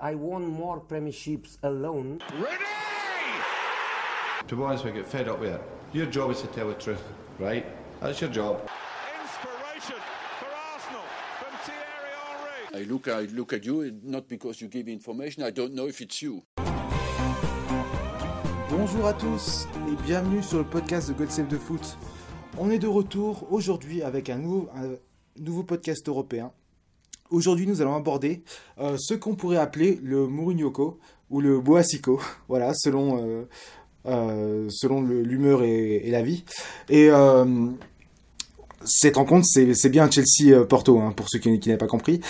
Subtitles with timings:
[0.00, 2.20] I won more premierships alone.
[4.48, 5.62] To be honest, we get fed up with it.
[5.92, 7.02] Your job is to tell the truth,
[7.38, 7.64] right?
[8.00, 8.60] That's your job.
[9.22, 10.00] Inspiration
[10.38, 11.02] for Arsenal
[11.38, 12.10] from Thierry
[12.72, 12.86] Henry.
[12.86, 16.00] I look, I look at you, not because you give information, I don't know if
[16.00, 16.42] it's you.
[18.70, 21.96] Bonjour à tous et bienvenue sur le podcast de God Save the Foot.
[22.58, 24.96] On est de retour aujourd'hui avec un nouveau, un
[25.38, 26.52] nouveau podcast européen.
[27.32, 28.42] Aujourd'hui, nous allons aborder
[28.78, 30.98] euh, ce qu'on pourrait appeler le Mourinhoco
[31.30, 33.42] ou le Boasico, voilà, selon, euh,
[34.06, 36.44] euh, selon l'humeur et, et la vie.
[36.90, 37.08] Et
[38.84, 42.20] cette rencontre, c'est bien Chelsea-Porto, hein, pour ceux qui, qui n'avaient pas compris.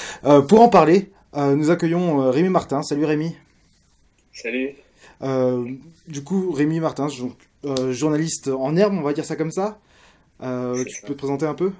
[0.48, 2.82] Pour en parler, nous accueillons Rémi Martin.
[2.82, 3.34] Salut Rémi.
[4.34, 4.74] Salut.
[6.08, 7.32] Du coup, Rémi Martin, jo-
[7.90, 9.80] journaliste en herbe, on va dire ça comme ça.
[10.40, 11.06] Tu ça.
[11.06, 11.72] peux te présenter un peu?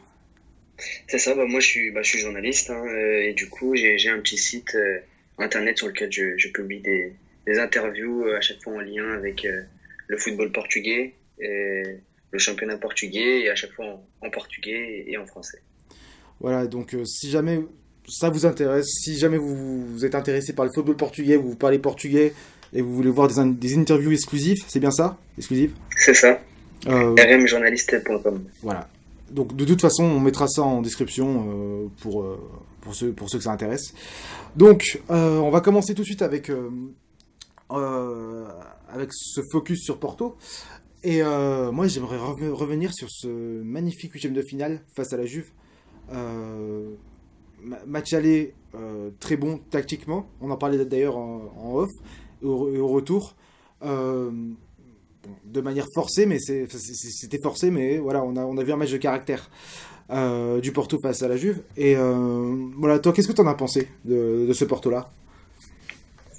[1.07, 3.77] C'est ça, bah, moi je suis, bah, je suis journaliste hein, euh, et du coup
[3.77, 4.99] j'ai un petit site euh,
[5.39, 7.13] internet sur lequel je, je publie des,
[7.47, 9.63] des interviews euh, à chaque fois en lien avec euh,
[10.09, 11.83] le football portugais, et
[12.31, 15.59] le championnat portugais et à chaque fois en, en portugais et en français.
[16.41, 17.61] Voilà, donc si jamais
[18.09, 21.79] ça vous intéresse, si jamais vous, vous êtes intéressé par le football portugais, vous parlez
[21.79, 22.33] portugais
[22.73, 25.19] et vous voulez voir des, des interviews exclusives, c'est bien ça?
[25.39, 25.75] Exclusives?
[25.97, 26.41] C'est ça,
[26.87, 28.45] rmjournaliste.com.
[28.63, 28.89] Voilà.
[29.33, 32.39] Donc de toute façon, on mettra ça en description euh, pour, euh,
[32.83, 33.95] pour, ceux, que ça intéresse.
[34.57, 36.51] Donc, euh, on va commencer tout de suite avec,
[39.13, 40.37] ce focus sur Porto.
[41.03, 43.29] Et moi, j'aimerais reve- revenir sur ce
[43.63, 45.51] magnifique huitième de finale face à la Juve.
[46.11, 48.55] Ma- match aller
[49.19, 50.27] très bon tactiquement.
[50.41, 51.91] On en parlait d'ailleurs en, off.
[52.43, 53.35] Et au, et au retour,
[55.45, 58.91] de manière forcée, mais c'était forcé, mais voilà, on a, on a vu un match
[58.91, 59.51] de caractère
[60.11, 61.63] euh, du Porto face à la Juve.
[61.77, 65.11] Et euh, voilà, toi, qu'est-ce que tu en as pensé de, ce Porto-là?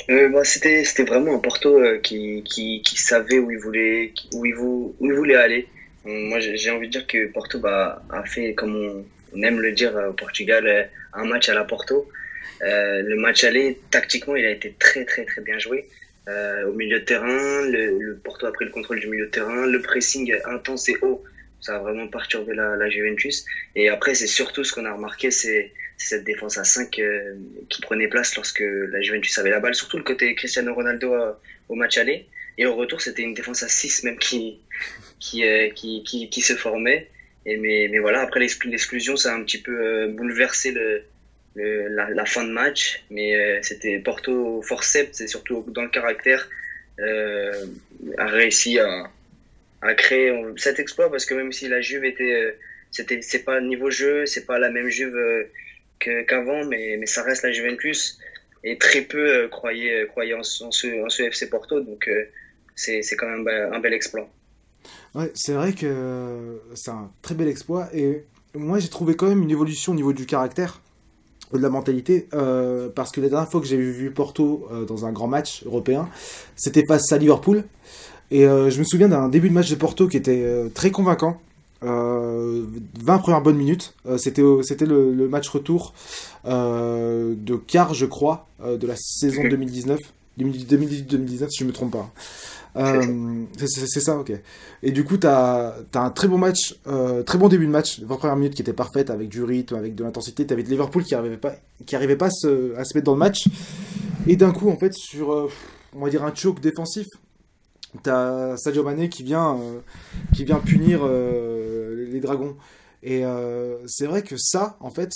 [0.09, 4.94] Euh, bah, c'était vraiment un Porto qui, qui, savait où il voulait où il, où
[5.02, 5.67] il voulait aller.
[6.05, 8.76] Moi j'ai envie de dire que Porto bah, a fait comme
[9.33, 12.10] on, aime le dire au Portugal un match à la Porto.
[12.60, 15.88] Le match aller tactiquement il a été très très très bien joué.
[16.30, 19.32] Euh, au milieu de terrain, le, le Porto a pris le contrôle du milieu de
[19.32, 21.22] terrain, le pressing intense et haut,
[21.60, 23.45] ça a vraiment perturbé la, la Juventus.
[23.76, 27.36] Et après c'est surtout ce qu'on a remarqué c'est cette défense à 5 euh,
[27.70, 31.33] qui prenait place lorsque la Juventus avait la balle, surtout le côté Cristiano Ronaldo euh,
[31.70, 32.28] au match aller.
[32.58, 34.60] Et au retour, c'était une défense à 6 même qui,
[35.20, 37.10] qui, euh, qui, qui, qui se formait.
[37.45, 41.04] Et mais, mais voilà, après l'exclu- l'exclusion, ça a un petit peu euh, bouleversé le,
[41.55, 43.03] la, fin de match.
[43.09, 46.49] Mais euh, c'était Porto forceps et surtout dans le caractère
[46.99, 47.65] euh,
[48.17, 49.09] a réussi à,
[49.97, 52.52] créer cet exploit parce que même si la Juve était, euh,
[52.91, 55.17] c'était, c'est pas niveau jeu, c'est pas la même Juve
[55.99, 58.20] qu'avant, mais, mais ça reste la Juventus.
[58.65, 62.09] Et très peu croyaient, croyaient en, ce- en ce, FC Porto, donc
[62.75, 64.30] c'est c'est quand même un bel exploit.
[65.15, 67.89] Ouais, c'est vrai que c'est un très bel exploit.
[67.93, 68.23] Et
[68.55, 70.81] moi, j'ai trouvé quand même une évolution au niveau du caractère,
[71.58, 72.27] de la mentalité.
[72.33, 75.64] euh, parce que la dernière fois que j'ai vu Porto euh, dans un grand match
[75.65, 76.08] européen,
[76.55, 77.64] c'était face à Liverpool.
[78.31, 81.39] Et euh, je me souviens d'un début de match de Porto qui était très convaincant.
[81.83, 82.64] Euh,
[83.02, 83.93] 20 premières bonnes minutes.
[84.17, 85.93] C'était le, le match retour
[86.45, 89.99] de quart, je crois, de la saison 2019.
[90.39, 92.09] 2018-2019, si je me trompe pas.
[92.76, 94.32] Euh, c'est ça, ok.
[94.82, 98.00] Et du coup, tu as, un très bon match, euh, très bon début de match,
[98.02, 100.45] 20 premières minutes qui était parfaite, avec du rythme, avec de l'intensité.
[100.45, 101.54] Tu avais Liverpool qui n'arrivait pas,
[101.86, 103.45] qui arrivait pas à se, mettre dans le match.
[104.28, 105.52] Et d'un coup, en fait, sur, euh,
[105.94, 107.08] on va dire, un choke défensif,
[108.04, 109.60] tu as Sadio Mané qui vient,
[110.33, 112.56] qui vient punir les Dragons.
[113.04, 113.23] Et
[113.86, 115.12] c'est vrai que ça, en fait,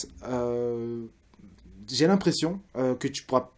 [1.89, 3.49] j'ai l'impression que tu pourras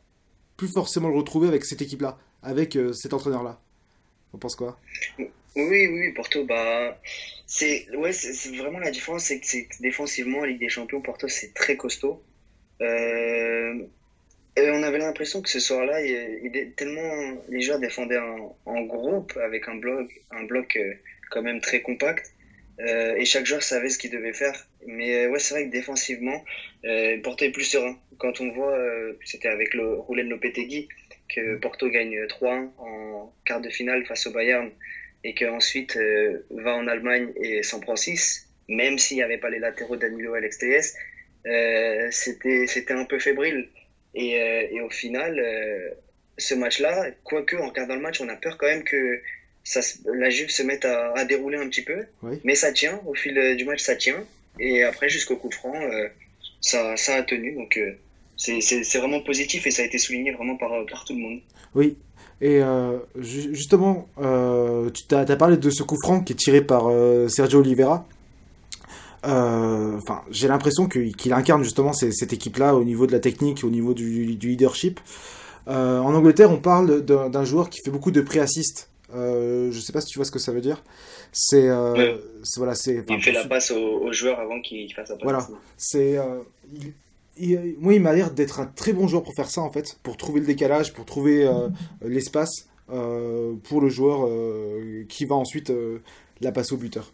[0.56, 3.60] plus forcément le retrouver avec cette équipe-là, avec cet entraîneur-là.
[4.34, 4.80] On pense quoi?
[5.56, 7.00] Oui, oui, Porto, bah,
[7.48, 8.12] c'est, ouais,
[8.56, 12.24] vraiment la différence, c'est que défensivement, en Ligue des Champions, Porto, c'est très costaud.
[12.82, 13.84] Euh,
[14.56, 18.20] et on avait l'impression que ce soir-là, il, il tellement les joueurs défendaient
[18.66, 20.94] en, groupe avec un bloc, un bloc euh,
[21.32, 22.34] quand même très compact.
[22.80, 24.68] Euh, et chaque joueur savait ce qu'il devait faire.
[24.86, 26.44] Mais ouais, c'est vrai que défensivement,
[27.24, 27.98] Porto est plus serein.
[28.18, 28.78] Quand on voit,
[29.26, 30.88] c'était avec le Roulen Lopetegui,
[31.34, 34.70] que Porto gagne 3-1 en quart de finale face au Bayern
[35.24, 39.50] et qu'ensuite euh, va en Allemagne et s'en prend 6, même s'il n'y avait pas
[39.50, 40.96] les latéraux d'Anilo et LXTS,
[41.46, 43.68] euh, c'était c'était un peu fébrile.
[44.16, 45.90] Et, euh, et au final, euh,
[46.38, 49.22] ce match-là, quoique en regardant le match, on a peur quand même que
[49.64, 52.40] ça, la Juve se mette à, à dérouler un petit peu, Oui.
[52.44, 54.26] mais ça tient, au fil euh, du match, ça tient.
[54.60, 55.80] Et après, jusqu'au coup franc,
[56.60, 57.54] ça, ça a tenu.
[57.54, 57.80] Donc,
[58.40, 61.40] c'est vraiment positif et ça a été souligné vraiment par, par tout le monde.
[61.76, 61.98] Oui,
[62.42, 66.88] et euh, justement, euh, tu as, parlé de ce coup franc qui est tiré par
[66.88, 68.06] euh, Sergio Oliveira.
[69.22, 73.94] Enfin, j'ai l'impression qu'il incarne justement cette équipe-là au niveau de la technique, au niveau
[73.94, 75.02] du, du leadership.
[75.68, 78.90] en Angleterre, on parle d'un joueur qui fait beaucoup de pré-assist.
[79.14, 80.82] je sais pas si tu vois ce que ça veut dire.
[81.34, 81.68] C'est
[82.56, 83.04] voilà, c'est.
[83.10, 85.24] Il fait la passe au, joueur avant qu'il fasse la passe.
[85.24, 86.18] Voilà, c'est
[87.80, 90.18] moi, il m'a l'air d'être un très bon joueur pour faire ça, en fait, pour
[90.18, 91.70] trouver le décalage, pour trouver euh,
[92.02, 95.72] l'espace euh, pour le joueur euh, qui va ensuite
[96.42, 97.12] la passer au buteur.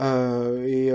[0.00, 0.90] et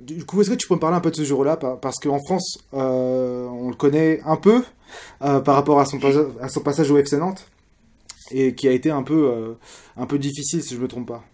[0.00, 1.56] du coup, est-ce que tu peux me parler un peu de ce joueur-là?
[1.56, 4.62] Parce qu'en France, on le connaît un peu
[5.18, 5.98] par rapport à son,
[6.40, 7.46] à son passage au FC Nantes,
[8.30, 9.56] et qui a été un peu,
[9.96, 11.24] un peu difficile, si je ne me trompe pas.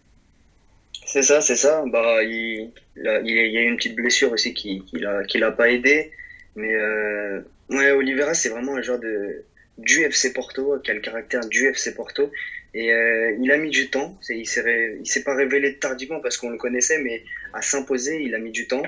[1.16, 1.82] C'est ça, c'est ça.
[1.86, 4.98] Bah, il, y a eu une petite blessure aussi qui, qui
[5.38, 6.10] l'a, pas aidé.
[6.56, 7.40] Mais euh,
[7.70, 9.42] ouais, Oliveira, c'est vraiment un joueur de
[9.78, 12.30] du FC Porto, qui a le caractère du FC Porto.
[12.74, 14.20] Et euh, il a mis du temps.
[14.28, 17.22] Il il s'est pas révélé tardivement parce qu'on le connaissait, mais
[17.54, 18.82] à s'imposer, il a mis du temps.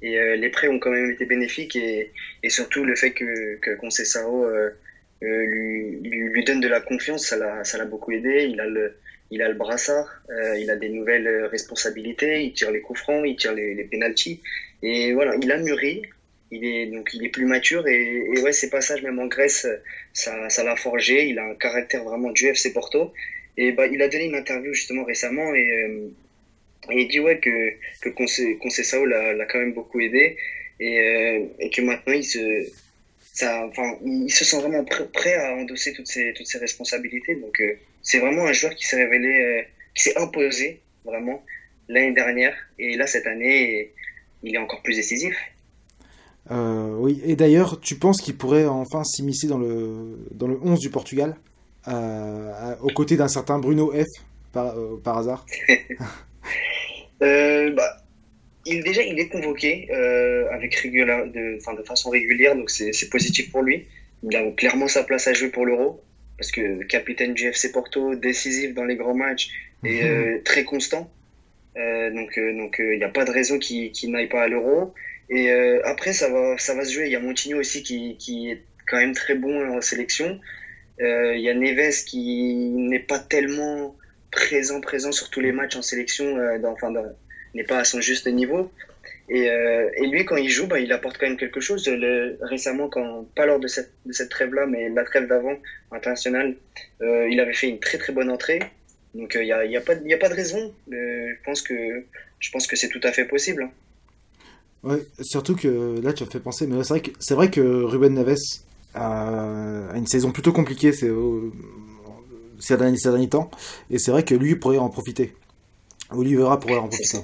[0.00, 2.10] Et euh, les prêts ont quand même été bénéfiques et,
[2.48, 4.70] surtout le fait que, que euh,
[5.22, 8.48] euh, lui, lui, donne de la confiance, ça l'a beaucoup aidé.
[8.50, 8.96] Il a le,
[9.30, 13.00] il a le brassard, euh, il a des nouvelles euh, responsabilités, il tire les coups
[13.00, 14.40] francs, il tire les, les pénalties.
[14.82, 16.02] Et voilà, il a mûri,
[16.50, 17.86] il est, donc il est plus mature.
[17.88, 19.66] Et, et ouais, ses passages, même en Grèce,
[20.12, 21.26] ça, ça l'a forgé.
[21.26, 23.12] Il a un caractère vraiment du FC Porto.
[23.56, 26.08] Et bah, il a donné une interview justement récemment et, euh,
[26.90, 27.70] il dit ouais, que,
[28.02, 28.08] que
[28.58, 30.36] Conceição l'a quand même beaucoup aidé
[30.80, 32.66] et, euh, et que maintenant il se,
[33.32, 37.36] ça, enfin, il se sent vraiment prêt à endosser toutes ces, toutes ces responsabilités.
[37.36, 37.74] Donc, euh,
[38.04, 39.62] c'est vraiment un joueur qui s'est révélé, euh,
[39.96, 41.42] qui s'est imposé vraiment
[41.88, 42.54] l'année dernière.
[42.78, 43.92] Et là, cette année,
[44.44, 45.36] il est encore plus décisif.
[46.52, 50.78] Euh, oui, et d'ailleurs, tu penses qu'il pourrait enfin s'immiscer dans le, dans le 11
[50.78, 51.34] du Portugal,
[51.86, 54.06] aux côtés d'un certain Bruno F,
[54.52, 55.44] par, par hasard?
[57.20, 58.04] Bah,
[58.66, 63.86] il déjà il est convoqué euh, avec de façon régulière, donc c'est positif pour lui.
[64.22, 66.02] Il a clairement sa place à jouer pour l'Euro
[66.38, 69.50] parce que capitaine du FC Porto, décisif dans les grands matchs
[69.84, 70.10] et mhm.
[70.10, 71.10] euh, très constant.
[71.76, 74.94] Euh, donc euh, donc il n'y a pas de raison qu'il n'aille pas à l'Euro.
[75.30, 75.50] Et
[75.84, 77.06] après ça va ça va se jouer.
[77.06, 80.38] Il y a Montigno aussi qui, qui est quand même très bon en sélection.
[80.98, 83.96] Il y a Neves qui n'est pas tellement
[84.30, 86.92] présent présent sur tous les matchs en sélection dans, enfin,
[87.54, 88.70] n'est pas à son juste niveau.
[89.28, 91.86] Et, euh, et, lui, quand il joue, bah, il apporte quand même quelque chose.
[91.88, 95.56] Le, récemment, quand, pas lors de cette, de cette trêve-là, mais la trêve d'avant,
[95.92, 96.56] internationale,
[97.00, 98.60] euh, il avait fait une très très bonne entrée.
[99.14, 100.74] Donc il euh, n'y a, y a, pas, y a pas de raison.
[100.90, 102.04] Je pense que,
[102.38, 103.62] je pense que c'est tout à fait possible.
[103.62, 103.70] Hein.
[104.82, 107.60] Oui, surtout que là, tu as fait penser, mais c'est vrai que, c'est vrai que
[107.60, 108.36] Ruben Neves
[108.94, 111.10] a, une saison plutôt compliquée ces,
[112.58, 113.50] ces, derniers, ces derniers temps.
[113.88, 115.34] Et c'est vrai que lui pourrait en profiter.
[116.10, 117.20] Olivera pourrait en profiter.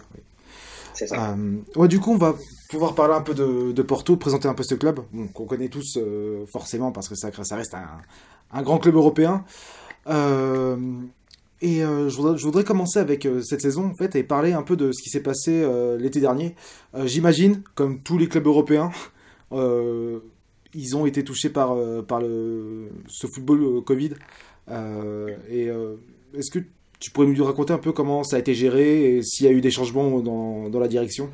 [1.13, 2.35] Euh, ouais, du coup, on va
[2.69, 5.01] pouvoir parler un peu de, Porto, présenter un peu ce club,
[5.35, 9.45] qu'on connaît tous euh, forcément parce que ça, ça reste un, grand club européen.
[10.09, 10.77] Euh,
[11.63, 15.03] et je, voudrais, commencer avec cette saison en fait et parler un peu de ce
[15.03, 15.67] qui s'est passé
[15.99, 16.55] l'été dernier.
[17.05, 18.91] J'imagine, comme tous les clubs européens,
[19.53, 21.77] ils ont été touchés par,
[22.07, 24.15] par le, ce football Covid.
[25.51, 25.69] et
[26.35, 26.61] est-ce que
[27.01, 29.53] tu pourrais nous raconter un peu comment ça a été géré et s'il y a
[29.53, 31.31] eu des changements dans, dans la direction?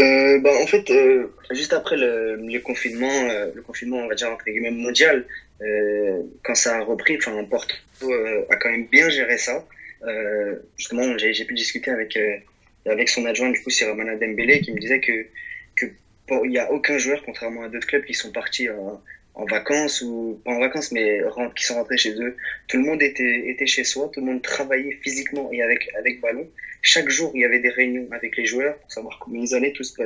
[0.00, 4.30] Euh, bah, en fait, euh, juste après le, confinement, euh, le confinement, on va dire
[4.30, 5.26] entre guillemets mondial,
[6.42, 7.74] quand ça a repris, enfin, Porto
[8.50, 9.64] a quand même bien géré ça.
[10.76, 12.18] justement, j'ai pu discuter avec
[12.86, 15.26] avec son adjoint du coup, c'est Ramana Dembélé, qui me disait que
[15.76, 15.86] que
[16.44, 18.68] il n'y a aucun joueur, contrairement à d'autres clubs qui sont partis
[19.44, 21.20] vacances ou pas en vacances mais
[21.56, 22.36] qui sont rentrés chez eux.
[22.68, 26.20] Tout le monde était était chez soi tout le monde travaillait physiquement et avec avec
[26.20, 26.48] ballon.
[26.82, 29.72] Chaque jour il y avait des réunions avec les joueurs pour savoir comment ils allaient
[29.72, 29.96] tous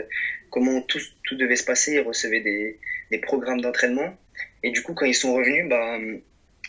[0.51, 1.95] comment tout tout devait se passer.
[1.95, 2.79] Ils recevaient des
[3.11, 4.17] des programmes d'entraînement.
[4.63, 5.99] Et du coup quand ils sont revenus bah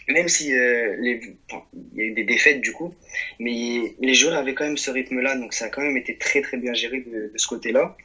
[0.09, 1.63] même si euh, les, enfin,
[1.93, 2.93] il y a eu des défaites du coup,
[3.39, 6.41] mais les joueurs avaient quand même ce rythme-là, donc ça a quand même été très
[6.41, 7.95] très bien géré de, de ce côté-là.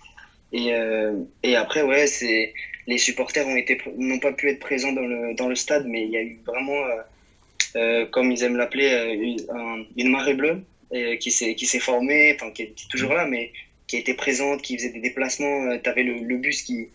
[0.53, 2.53] Et, euh, et après, ouais, c'est
[2.87, 6.05] les supporters ont été n'ont pas pu être présents dans le dans le stade, mais
[6.05, 7.03] il y a eu vraiment, euh,
[7.77, 10.63] euh comme ils aiment l'appeler, euh, une marée bleue
[10.93, 13.53] euh, qui s'est qui s'est formée, enfin qui est, toujours là, mais
[13.87, 15.79] qui était présente, qui faisait des déplacements.
[15.79, 16.89] tu avais le, le, bus qui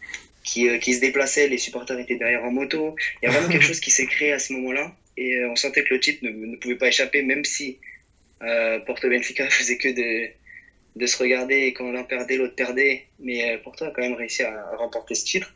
[0.44, 2.96] qui, qui se déplaçait, les supporters étaient derrière en moto.
[3.22, 5.84] Il y a vraiment quelque chose qui s'est créé à ce moment-là, et on sentait
[5.84, 7.78] que le titre ne, ne pouvait pas échapper, même si
[8.86, 10.30] Porto Benfica faisait que de
[10.96, 13.06] de se regarder et quand l'un perdait, l'autre perdait.
[13.20, 15.54] Mais Porto a quand même réussi à, remporter ce titre.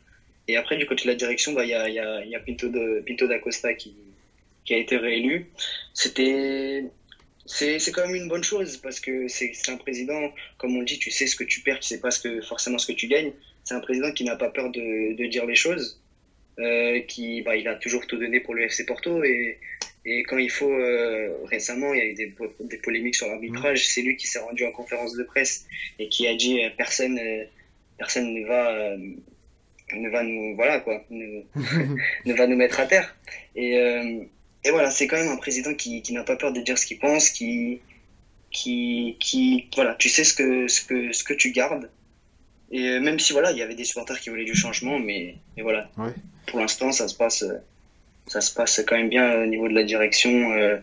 [0.48, 2.40] Et après, du côté de la direction, bah, il y, a, y, a, y a
[2.40, 3.94] Pinto, de, Pinto d'Acosta qui,
[4.64, 5.46] qui a été réélu.
[5.94, 6.84] C'était
[7.46, 11.10] c'est quand même une bonne chose parce que c'est un président, comme on dit, tu
[11.10, 13.32] sais ce que tu perds, tu sais pas ce que, forcément ce que tu gagnes.
[13.64, 16.00] C'est un président qui n'a pas peur de, de, dire les choses,
[16.58, 19.58] euh, qui bah, il a toujours tout donné pour le FC Porto et,
[20.06, 23.86] et quand il faut, euh, récemment, il y a eu des, des polémiques sur l'arbitrage,
[23.86, 25.66] c'est lui qui s'est rendu en conférence de presse
[25.98, 27.44] et qui a dit euh, personne, euh,
[27.96, 28.98] personne ne va, euh,
[29.92, 31.42] ne va nous, voilà quoi, ne,
[32.24, 33.14] ne va nous mettre à terre.
[33.54, 34.28] Et
[34.64, 36.86] et voilà, c'est quand même un président qui, qui n'a pas peur de dire ce
[36.86, 37.80] qu'il pense, qui,
[38.50, 41.90] qui, qui, voilà, tu sais ce que, ce que, ce que tu gardes.
[42.70, 45.62] Et même si voilà, il y avait des supporters qui voulaient du changement, mais, mais
[45.62, 45.90] voilà.
[46.46, 47.44] Pour l'instant, ça se passe,
[48.26, 50.52] ça se passe quand même bien au niveau de la direction.
[50.52, 50.78] Euh,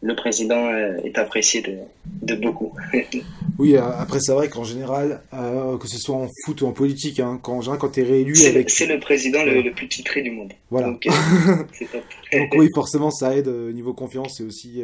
[0.00, 1.78] le président euh, est apprécié de,
[2.22, 2.72] de beaucoup.
[3.58, 6.72] oui, euh, après c'est vrai qu'en général, euh, que ce soit en foot ou en
[6.72, 8.70] politique, hein, quand, quand tu es réélu c'est, avec...
[8.78, 10.52] Le président le, plus titré du monde.
[10.70, 10.88] Voilà.
[10.88, 11.08] Donc,
[11.72, 12.04] c'est top.
[12.32, 14.82] Donc oui, forcément ça aide au niveau confiance et aussi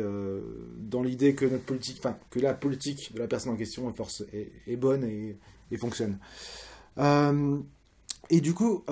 [0.78, 3.96] dans l'idée que notre politique, enfin que la politique de la personne en question est,
[3.96, 5.36] force, est, est bonne et,
[5.70, 6.18] et fonctionne.
[6.98, 8.84] et du coup,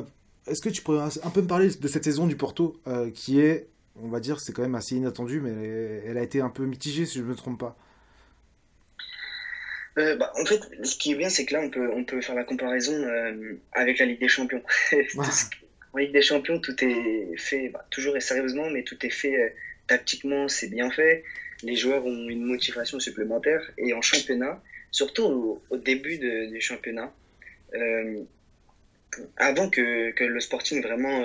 [0.47, 2.77] est-ce que tu pourrais un peu me parler de cette saison du Porto
[3.15, 6.51] qui est on va dire, c'est quand même assez inattendu, mais elle a été un
[6.51, 7.77] peu mitigée, si je ne me trompe pas.
[9.99, 12.21] Euh, bah, en fait, ce qui est bien, c'est que là, on peut, on peut
[12.21, 14.63] faire la comparaison euh, avec la Ligue des Champions.
[15.93, 19.37] en Ligue des Champions, tout est fait, bah, toujours et sérieusement, mais tout est fait
[19.37, 19.49] euh,
[19.87, 21.25] tactiquement, c'est bien fait.
[21.63, 23.71] Les joueurs ont une motivation supplémentaire.
[23.77, 27.13] Et en championnat, surtout au, début du championnat,
[29.37, 31.23] avant que, que, le Sporting vraiment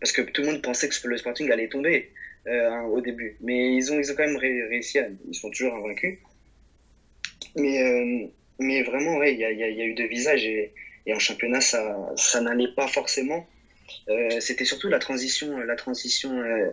[0.00, 2.10] parce que tout le monde pensait que le Sporting allait tomber
[2.46, 3.36] euh, hein, au début.
[3.40, 5.08] Mais ils ont, ils ont quand même réussi à.
[5.28, 6.18] Ils sont toujours invaincus.
[7.56, 8.26] Mais, euh,
[8.58, 10.72] mais vraiment, ouais, il y a, y a, eu deux visages et,
[11.06, 13.46] et en championnat, ça, ça n'allait pas forcément.
[14.08, 16.70] Euh, C'était surtout la transition, la transition euh,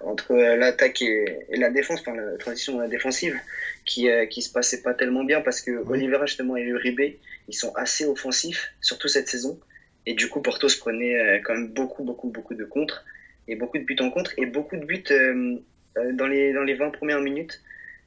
[0.00, 3.38] entre l'attaque et, et, la défense, enfin la transition défensive,
[3.84, 7.16] qui, euh, qui se passait pas tellement bien parce que Oliveira justement et Uribe,
[7.48, 9.58] ils sont assez offensifs, surtout cette saison.
[10.06, 13.04] Et du coup, Porto se prenait euh, quand même beaucoup, beaucoup, beaucoup de contre
[13.48, 15.56] et beaucoup de buts en contre et beaucoup de buts euh,
[15.96, 17.62] euh, dans, les, dans les 20 premières minutes.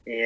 [0.06, 0.24] Et,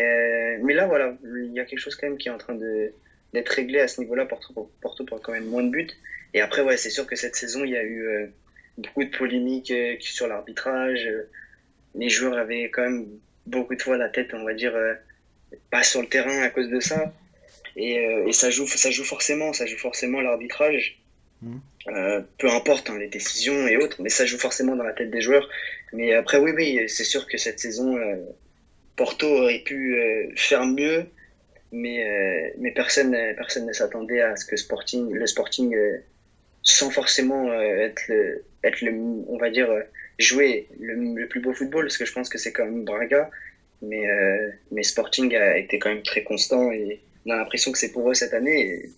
[0.61, 2.93] mais là, voilà, il y a quelque chose quand même qui est en train de,
[3.33, 4.25] d'être réglé à ce niveau-là.
[4.25, 5.89] Porto, Porto prend quand même moins de buts.
[6.35, 8.31] Et après, ouais, c'est sûr que cette saison, il y a eu
[8.77, 11.09] beaucoup de polémiques sur l'arbitrage.
[11.95, 13.07] Les joueurs avaient quand même
[13.47, 14.77] beaucoup de fois la tête, on va dire,
[15.71, 17.11] pas sur le terrain à cause de ça.
[17.75, 17.95] Et,
[18.27, 21.00] et ça, joue, ça joue forcément, ça joue forcément l'arbitrage.
[21.87, 25.09] Euh, peu importe hein, les décisions et autres, mais ça joue forcément dans la tête
[25.09, 25.49] des joueurs.
[25.93, 28.15] Mais après, oui, oui, c'est sûr que cette saison, euh,
[28.95, 31.05] Porto aurait pu euh, faire mieux,
[31.71, 35.73] mais, mais personne, personne ne s'attendait à ce que Sporting, le Sporting,
[36.63, 39.69] sans forcément être, le, être le, on va dire,
[40.19, 43.29] jouer le, plus beau football, parce que je pense que c'est quand même Braga,
[43.81, 44.05] mais,
[44.71, 48.09] mais Sporting a été quand même très constant et on a l'impression que c'est pour
[48.11, 48.89] eux cette année.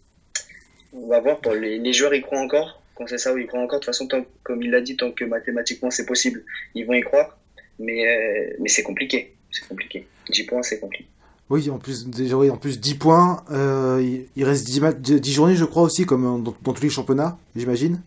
[0.94, 1.40] On va voir.
[1.40, 2.82] Pour les, les, joueurs y croient encore.
[2.96, 3.80] Quand c'est ça, ils croient encore.
[3.80, 6.44] De toute façon, tant, comme il l'a dit, tant que mathématiquement c'est possible,
[6.76, 7.38] ils vont y croire.
[7.80, 9.36] Mais, euh, mais c'est compliqué.
[9.52, 10.06] C'est compliqué.
[10.30, 11.08] 10 points, c'est compliqué.
[11.50, 13.44] Oui, en plus, déjà, oui, en plus 10 points.
[13.52, 17.38] Euh, il reste 10, 10, journées, je crois, aussi, comme dans, dans tous les championnats,
[17.56, 18.02] j'imagine.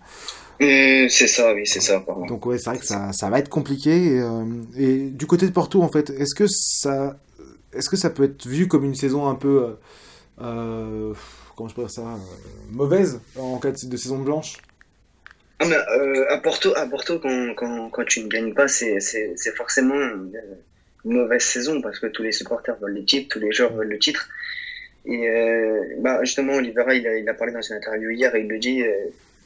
[0.61, 2.00] Mmh, c'est ça, oui, c'est ça.
[2.00, 2.26] Pardon.
[2.26, 4.14] Donc ouais, c'est vrai que ça, ça, va être compliqué.
[4.14, 4.45] Et, euh,
[4.76, 7.19] et, du côté de Porto, en fait, est-ce que ça,
[7.75, 9.76] est-ce que ça peut être vu comme une saison un peu
[10.40, 11.12] euh,
[11.56, 12.16] comment je pourrais dire ça, euh,
[12.70, 14.58] mauvaise en cas de saison blanche
[15.58, 19.00] ah, euh, à Porto, à Porto quand, quand, quand tu ne gagnes pas, c'est
[19.56, 20.38] forcément une,
[21.04, 23.98] mauvaise saison parce que tous les supporters veulent le titre, tous les joueurs veulent le
[23.98, 24.28] titre.
[25.06, 28.40] Et euh, bah, justement, Olivera, il a, il a parlé dans une interview hier et
[28.40, 28.82] il le dit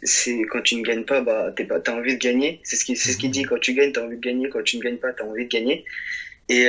[0.03, 2.61] c'est quand tu ne gagnes pas, bah, as envie de gagner.
[2.65, 4.49] C'est ce qu'il ce dit quand tu gagnes, tu as envie de gagner.
[4.49, 5.85] Quand tu ne gagnes pas, tu as envie de gagner.
[6.49, 6.65] Et,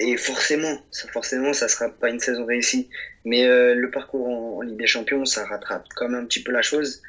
[0.00, 2.88] et forcément, ça, forcément, ça sera pas une saison réussie.
[3.26, 6.52] Mais euh, le parcours en, Ligue des Champions, ça rattrape quand même un petit peu
[6.52, 7.02] la chose.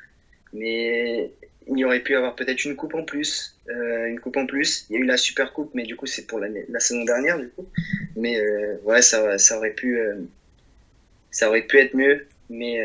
[0.52, 1.32] Mais
[1.68, 4.88] il y aurait pu avoir peut-être une coupe en plus, euh, une coupe en plus.
[4.90, 7.38] Il y a eu la Super Coupe, mais du coup c'est pour la saison dernière
[7.38, 7.68] du coup.
[8.16, 10.00] Mais euh, ouais, ça, aurait pu,
[11.30, 12.26] ça aurait pu être mieux.
[12.50, 12.84] Mais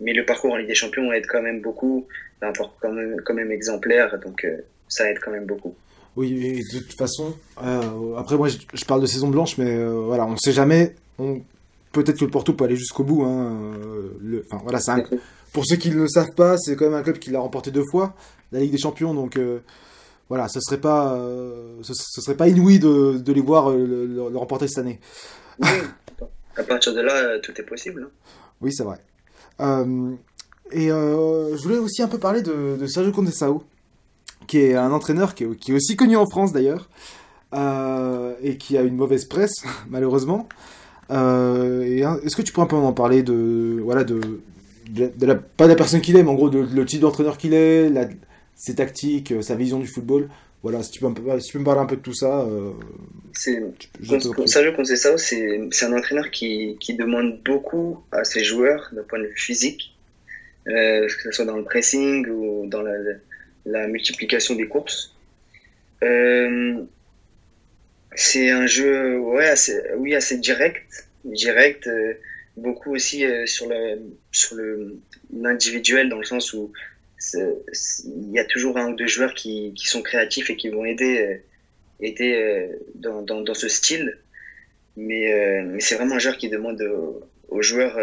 [0.00, 2.06] mais le parcours en Ligue des Champions aide quand même beaucoup,
[2.42, 4.46] un parcours quand même, quand même exemplaire, donc
[4.86, 5.74] ça aide quand même beaucoup.
[6.14, 10.52] Oui, de toute façon, après moi je, parle de saison blanche, mais voilà, on sait
[10.52, 10.94] jamais.
[12.02, 13.24] Peut-être que le Porto peut aller jusqu'au bout.
[13.24, 13.72] Hein.
[14.20, 15.02] Le, enfin, voilà, un,
[15.52, 17.70] pour ceux qui ne le savent pas, c'est quand même un club qui l'a remporté
[17.70, 18.14] deux fois,
[18.52, 19.14] la Ligue des Champions.
[19.14, 19.60] Donc euh,
[20.28, 24.06] voilà, ce serait pas, euh, ce, serait pas inouï de, de les voir euh, le,
[24.06, 25.00] le, remporter cette année.
[25.60, 25.68] Oui,
[26.56, 28.04] à partir de là, tout est possible.
[28.06, 28.10] hein.
[28.60, 28.98] Oui, c'est vrai.
[29.60, 30.12] Euh,
[30.70, 33.62] et euh, je voulais aussi un peu parler de, de Sergio Conceição,
[34.46, 36.88] qui est un entraîneur qui est, qui est aussi connu en France d'ailleurs,
[37.54, 40.48] euh, et qui a une mauvaise presse, malheureusement.
[41.10, 44.20] Euh, hein, Est-ce que tu pourrais un peu en parler de, voilà, de,
[44.90, 46.84] de, la- de la, pas de la personne qu'il est, mais en gros de, le
[46.84, 48.08] type d'entraîneur qu'il est, la,
[48.54, 50.28] ses tactiques, euh, sa vision du football.
[50.62, 52.12] Voilà, si tu peux, un peu, si tu peux me parler un peu de tout
[52.14, 52.40] ça.
[52.40, 52.72] Euh.
[54.46, 59.20] Sergio Conceição, c'est c'est un entraîneur qui, qui demande beaucoup à ses joueurs d'un point
[59.20, 59.96] de vue physique,
[60.66, 62.92] euh, que ce soit dans le pressing ou dans la,
[63.66, 65.14] la multiplication des courses.
[66.02, 66.82] Euh,
[68.14, 72.14] c'est un jeu, ouais, assez, oui, assez direct, direct, euh,
[72.56, 73.98] beaucoup aussi euh, sur le
[74.32, 74.98] sur le
[75.32, 76.72] l'individuel dans le sens où
[77.34, 80.84] il y a toujours un ou deux joueurs qui, qui sont créatifs et qui vont
[80.84, 81.36] aider euh,
[82.00, 84.18] aider euh, dans, dans, dans ce style.
[84.96, 87.98] Mais, euh, mais c'est vraiment un joueur qui demande aux, aux joueurs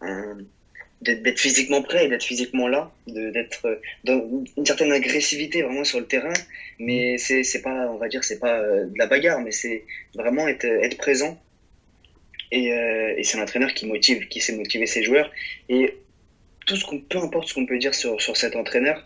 [0.00, 0.38] un-
[1.02, 5.98] d'être physiquement prêt, d'être physiquement là, de- d'être euh, dans une certaine agressivité vraiment sur
[5.98, 6.32] le terrain.
[6.78, 9.84] Mais c'est c'est pas, on va dire, c'est pas euh, de la bagarre, mais c'est
[10.14, 11.40] vraiment être, être présent.
[12.52, 15.30] Et, euh, et c'est un entraîneur qui motive, qui sait motiver ses joueurs.
[15.68, 15.94] Et
[16.66, 19.02] tout ce qu'on, peu importe ce qu'on peut dire sur, sur cet entraîneur,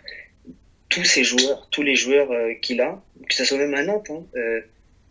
[0.89, 4.11] tous ces joueurs, tous les joueurs euh, qu'il a, que ce soit même à Nantes,
[4.11, 4.61] hein, euh,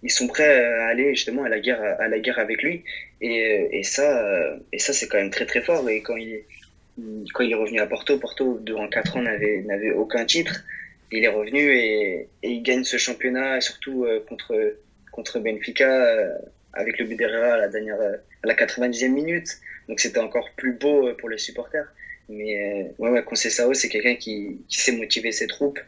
[0.01, 2.83] ils sont prêts à aller justement à la guerre, à la guerre avec lui.
[3.21, 5.87] Et, euh, et ça, euh, et ça c'est quand même très très fort.
[5.89, 6.45] Et quand il est,
[7.33, 10.63] quand il est revenu à Porto, Porto durant quatre ans n'avait n'avait aucun titre.
[11.11, 14.75] Il est revenu et, et il gagne ce championnat, surtout euh, contre
[15.11, 16.29] contre Benfica euh,
[16.73, 19.59] avec le but à la dernière, à la 90e minute.
[19.87, 21.87] Donc c'était encore plus beau euh, pour les supporters.
[22.29, 25.79] Mais euh, ouais, ouais, Conceição, c'est quelqu'un qui, qui sait motiver ses troupes.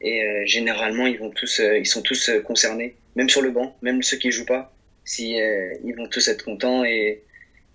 [0.00, 4.02] Et euh, généralement, ils vont tous, ils sont tous concernés, même sur le banc, même
[4.02, 4.74] ceux qui jouent pas.
[5.04, 5.36] Si
[5.84, 7.22] ils vont tous être contents et,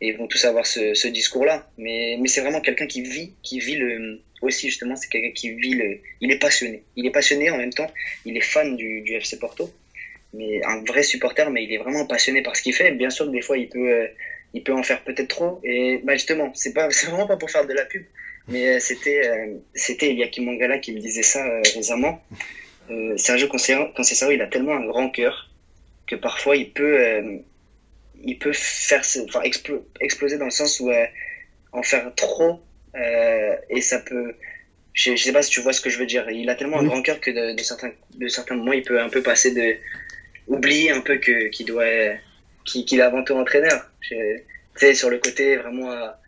[0.01, 1.69] et ils vont tous avoir ce, ce discours-là.
[1.77, 5.51] Mais, mais c'est vraiment quelqu'un qui vit, qui vit le aussi justement, c'est quelqu'un qui
[5.51, 5.99] vit le.
[6.19, 6.83] Il est passionné.
[6.95, 7.89] Il est passionné en même temps.
[8.25, 9.71] Il est fan du, du FC Porto,
[10.33, 11.49] mais un vrai supporter.
[11.51, 12.91] Mais il est vraiment passionné par ce qu'il fait.
[12.91, 14.07] Bien sûr que des fois, il peut, euh,
[14.53, 15.61] il peut en faire peut-être trop.
[15.63, 18.03] Et bah justement, c'est pas, c'est vraiment pas pour faire de la pub.
[18.47, 22.23] Mais euh, c'était, euh, c'était Eliakim Mangala qui me disait ça euh, récemment.
[22.89, 25.49] Euh, Sergio Conceição, il a tellement un grand cœur
[26.07, 27.41] que parfois il peut,
[28.23, 31.05] il peut faire, enfin explo- exploser dans le sens où euh,
[31.71, 32.61] en faire trop
[32.95, 34.33] euh, et ça peut.
[34.93, 36.29] Je, je sais pas si tu vois ce que je veux dire.
[36.29, 38.99] Il a tellement un grand cœur que de, de certains, de certains moments, il peut
[38.99, 39.75] un peu passer de
[40.47, 41.85] oublier un peu que qu'il doit,
[42.65, 43.89] qu'il est avant tout entraîneur.
[44.01, 44.17] Tu
[44.75, 46.19] sais, sur le côté vraiment à,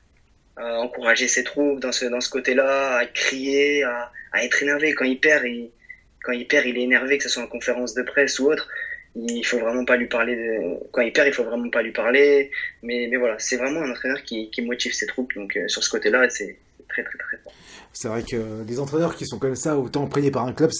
[0.56, 4.94] à encourager ses troupes dans ce dans ce côté-là, à crier, à, à être énervé
[4.94, 5.44] quand il perd.
[5.46, 5.70] Il,
[6.24, 8.70] quand il perd, il est énervé, que ce soit en conférence de presse ou autre.
[9.16, 10.90] Il faut vraiment pas lui parler de.
[10.92, 12.50] Quand il perd, il faut vraiment pas lui parler.
[12.82, 15.34] Mais, mais voilà, c'est vraiment un entraîneur qui, qui motive ses troupes.
[15.36, 17.54] Donc euh, sur ce côté-là, c'est c'est très très très fort.
[17.94, 20.72] C'est vrai que des entraîneurs qui sont comme ça, autant imprégnés par un club,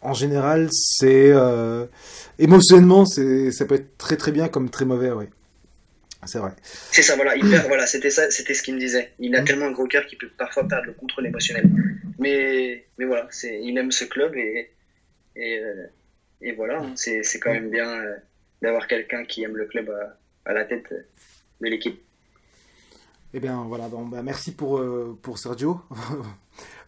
[0.00, 1.86] en général, c'est euh,
[2.38, 5.24] émotionnellement, c'est ça peut être très très bien comme très mauvais, oui.
[6.24, 6.52] C'est vrai.
[6.92, 7.34] C'est ça, voilà.
[7.34, 9.10] Il perd, voilà, c'était ça, c'était ce qu'il me disait.
[9.18, 9.44] Il a Mhm.
[9.44, 11.68] tellement un gros cœur qu'il peut parfois perdre le contrôle émotionnel.
[12.20, 14.70] Mais, mais voilà, c'est, il aime ce club et,
[15.34, 15.86] et, euh,
[16.42, 18.16] et voilà, hein, c'est, c'est quand même bien euh,
[18.62, 20.18] d'avoir quelqu'un qui aime le club à,
[20.50, 21.02] à la tête euh,
[21.60, 22.00] de l'équipe.
[23.34, 23.88] Eh bien, voilà.
[23.88, 25.80] Bon, bah, merci pour euh, pour Sergio.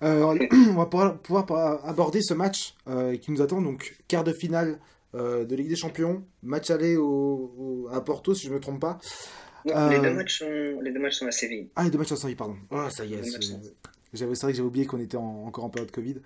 [0.03, 0.37] Euh,
[0.71, 3.63] on va pouvoir, aborder ce match euh, qui nous attend.
[3.63, 4.79] Donc, quart de finale
[5.15, 8.61] euh, de Ligue des Champions, match aller au, au- à Porto, si je ne me
[8.61, 8.99] trompe pas.
[9.65, 11.71] Non, Euh, les, deux matchs sont, les deux matchs sont à Séville.
[11.77, 12.57] Ah, les deux matchs à Séville, pardon.
[12.71, 13.23] Ah, ça y est.
[14.15, 16.17] C'est- sont- J'avais, c'est vrai que j'avais oublié qu'on était en- encore en période Covid.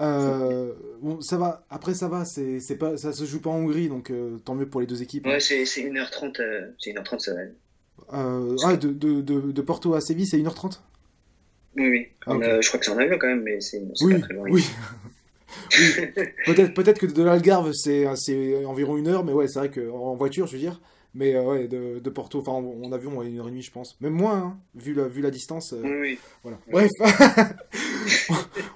[0.00, 1.64] Euh, bon, ça va.
[1.70, 2.24] Après, ça va.
[2.24, 4.86] C'est, c'est pas, ça se joue pas en Hongrie, donc euh, tant mieux pour les
[4.86, 5.26] deux équipes.
[5.26, 5.30] hein.
[5.30, 7.40] Ouais, c'est, c'est 1h30, euh, c'est 1h30, ça va.
[8.14, 10.80] Euh, ah, de, de, de, de Porto à Séville, c'est 1h30
[11.76, 12.06] Oui, oui.
[12.26, 14.20] Ah, a- je crois que c'est en avion quand même, mais c'est, c'est Oui, pas
[14.20, 14.46] très loin.
[14.48, 14.64] oui.
[15.78, 16.04] Oui.
[16.46, 19.96] Peut-être, peut-être que de l'Algarve, c'est, c'est environ une heure, mais ouais, c'est vrai qu'en
[20.12, 20.80] en voiture, je veux dire.
[21.14, 23.62] Mais euh, ouais, de, de Porto, enfin, en, en avion, ouais, une heure et demie,
[23.62, 23.96] je pense.
[24.00, 25.72] Même moins, hein, vu, la, vu la distance.
[25.72, 26.18] euh, Oui, oui.
[26.42, 26.58] Voilà.
[26.70, 26.90] Bref,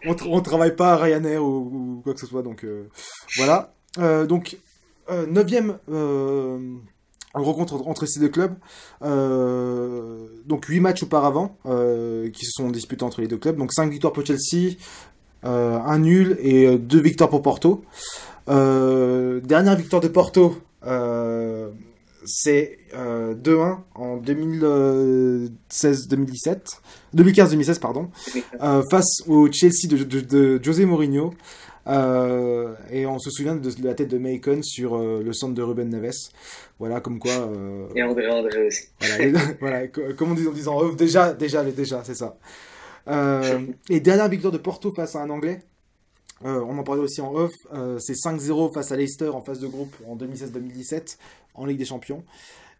[0.07, 2.89] on, tra- on travaille pas à Ryanair ou, ou quoi que ce soit, donc euh,
[3.37, 3.75] voilà.
[3.99, 4.57] Euh, donc,
[5.11, 6.59] euh, neuvième euh,
[7.35, 8.55] rencontre entre, ces deux clubs.
[10.47, 11.57] Donc, huit matchs auparavant
[12.33, 13.57] qui se sont disputés entre les deux clubs.
[13.57, 14.77] Donc, cinq victoires pour Chelsea,
[15.43, 17.85] un nul et euh, deux victoires pour Porto.
[18.47, 21.71] Dernière victoire de Porto, euh,
[22.25, 26.79] c'est 2-1 en 2016-2017,
[27.17, 28.11] 2015-2016 pardon,
[28.91, 31.33] face au Chelsea de, de, de José Mourinho.
[31.89, 35.63] Euh, et on se souvient de la tête de Macon sur euh, le centre de
[35.63, 36.31] Ruben Neves.
[36.79, 37.33] Voilà, comme quoi.
[37.33, 38.89] Euh, et André André aussi.
[39.61, 42.37] Voilà, comme on dit en disant off, déjà, déjà, déjà, c'est ça.
[43.91, 45.61] et dernière victoire de Porto face à un Anglais.
[46.45, 47.53] on en parlait aussi en off.
[47.99, 51.17] c'est 5-0 face à Leicester en phase de groupe en 2016-2017
[51.55, 52.25] en Ligue des Champions.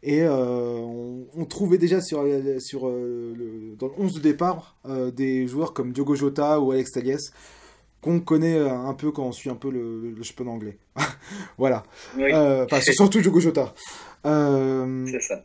[0.05, 2.25] Et on, trouvait déjà sur,
[2.59, 4.77] sur le, dans le 11 de départ
[5.15, 7.19] des joueurs comme Diogo Jota ou Alex Telles
[8.03, 10.77] qu'on connaît euh, un peu quand on suit un peu le, le, championnat anglais.
[11.57, 11.85] voilà.
[12.19, 13.73] Euh, enfin, c'est surtout Diogo Jota.
[14.27, 15.45] Euh, c'est ça.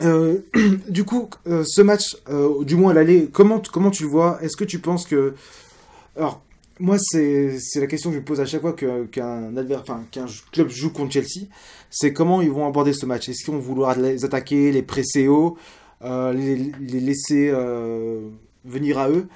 [0.88, 2.16] du coup, ce match,
[2.62, 4.38] du moins à l'aller, comment, comment tu le vois?
[4.42, 5.34] Est-ce que tu penses que.
[6.16, 6.42] Alors,
[6.80, 10.90] moi, c'est la question que je me pose à chaque fois qu'un qu'un club joue
[10.92, 11.46] contre Chelsea.
[11.90, 13.28] C'est comment ils vont aborder ce match?
[13.28, 15.56] Est-ce qu'ils vont vouloir les attaquer, les presser haut,
[16.02, 17.52] les, les, laisser
[18.64, 19.28] venir à eux?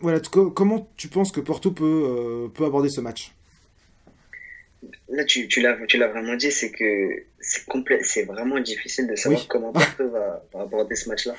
[0.00, 0.20] Voilà,
[0.54, 3.32] comment tu penses que Porto peut, euh, peut aborder ce match?
[5.08, 5.74] Là, tu, tu l'as
[6.08, 11.34] vraiment dit, c'est que c'est vraiment difficile de savoir comment Porto va, aborder ce match-là.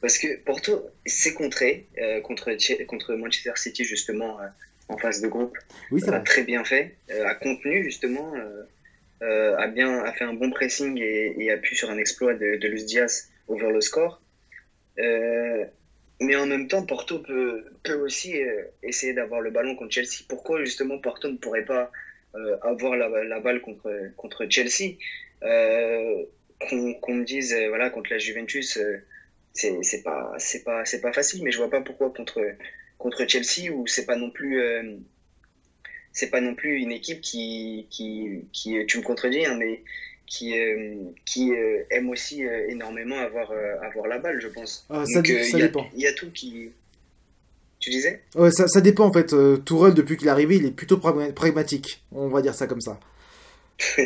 [0.00, 2.50] Parce que Porto s'est contré euh, contre,
[2.86, 4.46] contre Manchester City, justement, euh,
[4.88, 5.56] en phase de groupe.
[5.90, 8.34] Oui, ça a très bien fait, a contenu, justement,
[9.20, 12.68] a, bien, a fait un bon pressing et, a pu sur un exploit de, de
[12.68, 14.20] Luis Diaz ouvrir le score.
[16.20, 20.24] Mais en même temps, Porto peut, peut aussi euh, essayer d'avoir le ballon contre Chelsea.
[20.28, 21.92] Pourquoi justement Porto ne pourrait pas
[22.34, 24.94] euh, avoir la, la, balle contre, contre Chelsea?
[25.42, 26.24] Euh,
[26.58, 28.78] Qu'on me dise, voilà, contre la Juventus,
[29.56, 32.40] c'est pas, pas, pas facile, mais je vois pas pourquoi contre,
[32.98, 34.60] contre Chelsea, où c'est pas non plus
[36.12, 39.82] c'est pas non plus une équipe qui, qui, qui tu me contredis, hein, mais
[40.26, 44.86] qui, euh, qui euh, aime aussi euh, énormément avoir, avoir la balle, je pense.
[44.90, 45.86] Ah, ça, dépend.
[45.94, 46.70] Il y a tout qui.
[47.78, 48.22] Tu disais?
[48.34, 49.34] Ouais, ça, ça, dépend en fait.
[49.64, 52.02] Tourelle, depuis qu'il est arrivé, il est plutôt pragmatique.
[52.10, 52.98] On va dire ça comme ça.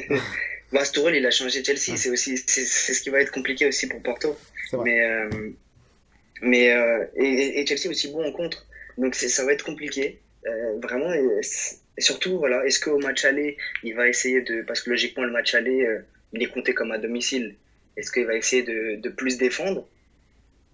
[0.73, 1.97] bah, Tourelle, il a changé Chelsea.
[1.97, 4.37] C'est aussi c'est ce qui va être compliqué aussi pour Porto.
[4.85, 5.03] Mais,
[6.43, 6.67] mais
[7.17, 8.67] et, et, Chelsea aussi bon en contre.
[8.99, 10.21] Donc ça va être compliqué.
[10.81, 14.63] vraiment, et surtout, voilà, est-ce qu'au match aller, il va essayer de.
[14.63, 16.01] Parce que logiquement, le match aller, euh,
[16.33, 17.57] il est compté comme à domicile.
[17.97, 19.87] Est-ce qu'il va essayer de, de, plus défendre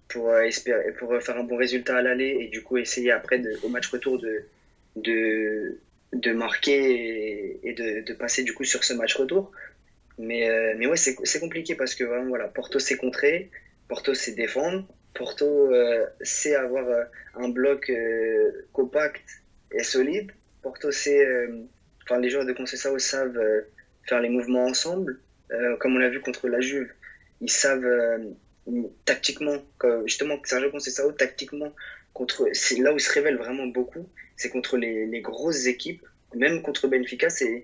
[0.07, 3.41] pour, euh, espérer, pour faire un bon résultat à l'aller et du coup essayer après,
[3.63, 4.45] au match retour, de,
[4.95, 5.79] de,
[6.13, 9.51] de marquer et, de, de, passer du coup sur ce match retour
[10.19, 13.51] mais, euh, mais ouais, c'est compliqué parce que vraiment, voilà, Porto s'est contré,
[13.87, 15.71] Porto sait défendre, Porto
[16.21, 17.91] sait avoir un bloc
[18.73, 19.23] compact
[19.71, 20.31] et solide.
[20.61, 21.63] Porto sait, euh,
[22.03, 23.61] enfin les joueurs de Conceição savent euh,
[24.03, 25.19] faire les mouvements ensemble,
[25.51, 26.91] euh, comme on l'a vu contre la Juve.
[27.41, 27.87] Ils savent
[29.05, 29.63] tactiquement,
[30.05, 31.73] justement Sergio Conceição tactiquement
[32.13, 36.63] contre, c'est là où il se révèle vraiment beaucoup, c'est contre les, grosses équipes, même
[36.63, 37.63] contre Benfica, c'est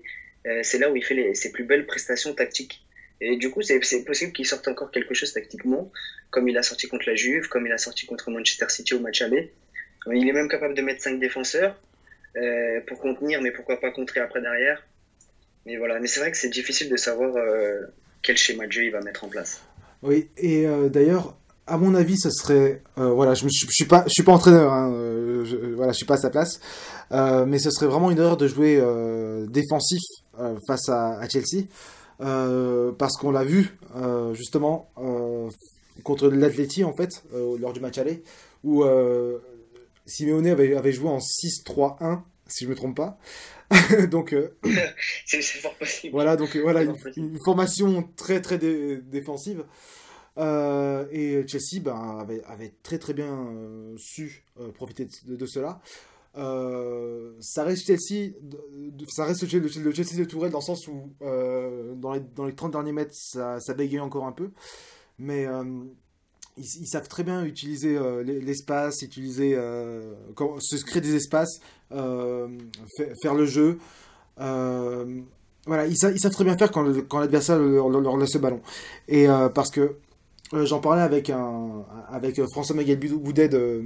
[0.78, 2.83] là où il fait ses plus belles prestations tactiques.
[3.20, 5.90] Et du coup, c'est possible qu'il sorte encore quelque chose tactiquement,
[6.30, 9.00] comme il a sorti contre la Juve, comme il a sorti contre Manchester City au
[9.00, 9.52] match aller.
[10.12, 11.80] Il est même capable de mettre 5 défenseurs.
[12.36, 14.82] Euh, pour contenir, mais pourquoi pas contrer après derrière.
[15.66, 17.82] Mais voilà, mais c'est vrai que c'est difficile de savoir euh,
[18.22, 19.62] quel schéma de jeu il va mettre en place.
[20.02, 21.36] Oui, et euh, d'ailleurs,
[21.68, 24.92] à mon avis, ce serait, voilà, je, ne suis pas, je suis pas entraîneur, hein,
[25.44, 26.60] je, voilà, je suis pas à sa place,
[27.10, 28.82] mais ce serait vraiment une erreur de jouer
[29.48, 30.02] défensif
[30.66, 31.64] face à, à Chelsea,
[32.18, 33.76] parce qu'on l'a vu
[34.32, 34.90] justement
[36.02, 38.22] contre l'Atleti en fait lors du match aller,
[38.62, 38.84] où
[40.06, 43.18] Simeone avait, avait joué en 6-3-1, si je me trompe pas.
[44.10, 44.56] donc euh,
[45.26, 46.12] c'est fort possible.
[46.12, 49.64] Voilà, donc voilà une, formation très très défensive.
[50.36, 55.80] Euh, et Chelsea ben, avait, avait, très très bien euh, su profiter de, cela.
[56.34, 58.32] Ça reste Chelsea,
[59.08, 62.72] ça reste le, Chelsea de Tourelle dans le sens où dans les, dans, les, 30
[62.72, 64.50] derniers mètres ça, bégaye encore un peu.
[65.18, 65.46] Mais
[66.56, 70.14] ils, savent très bien utiliser euh, l'espace, utiliser, euh,
[70.58, 71.60] se créer des espaces,
[71.92, 72.48] euh,
[73.22, 73.78] faire, le jeu.
[74.36, 76.82] voilà, ils, savent, très bien faire quand,
[77.18, 78.60] l'adversaire leur, laisse le ballon.
[79.08, 79.96] Et parce que
[80.52, 81.32] j'en parlais avec,
[82.52, 83.82] François Maguel Boudet de,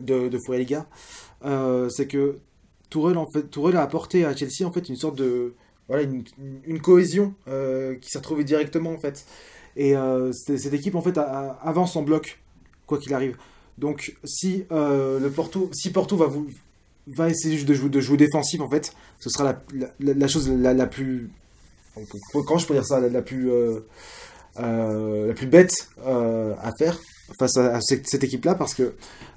[0.00, 0.38] de, de
[1.42, 2.38] Liga, c'est que
[2.88, 5.54] Tourelle, en fait, Tourelle a apporté à Chelsea en fait une sorte de
[5.88, 6.24] voilà une,
[6.64, 9.26] une cohésion qui s'est retrouvée directement en fait.
[9.76, 12.40] Et euh, cette équipe, en fait, avance en bloc,
[12.86, 13.36] quoi qu'il arrive.
[13.78, 16.48] Donc, si, euh, le Porto, si Porto va, vous,
[17.06, 20.86] va essayer de jouer, de jouer défensif, en fait, ce sera la, la, chose la,
[20.86, 21.30] plus
[22.46, 23.80] quand je peux dire ça, la, la plus, euh,
[24.58, 26.98] euh, la plus bête euh, à faire
[27.38, 28.94] face à, à cette, cette équipe-là, parce que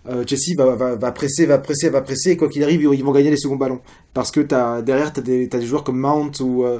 [0.08, 3.04] euh, Chelsea va, va, va presser, va presser, va presser, et quoi qu'il arrive, ils,
[3.04, 3.82] vont gagner les seconds ballons.
[4.14, 6.80] Parce que as, derrière, tu as, des- joueurs comme Mount ou, euh,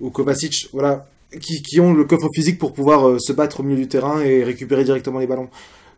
[0.00, 1.06] ou Kovacic, voilà,
[1.40, 4.20] qui, qui ont le coffre physique pour pouvoir euh, se battre au milieu du terrain
[4.22, 5.48] et récupérer directement les ballons.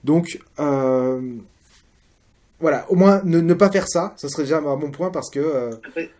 [0.04, 1.20] Donc, euh,
[2.58, 5.30] voilà, au moins ne, ne pas faire ça, ça serait déjà un bon point parce
[5.30, 5.40] que.
[5.40, 6.10] euh, Après,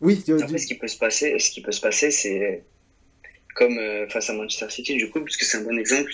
[0.00, 2.62] oui, tu- Après, ce qui peut se passer, ce qui peut se passer, c'est
[3.56, 3.76] comme
[4.08, 6.10] face à Manchester City, du coup, puisque c'est un bon exemple.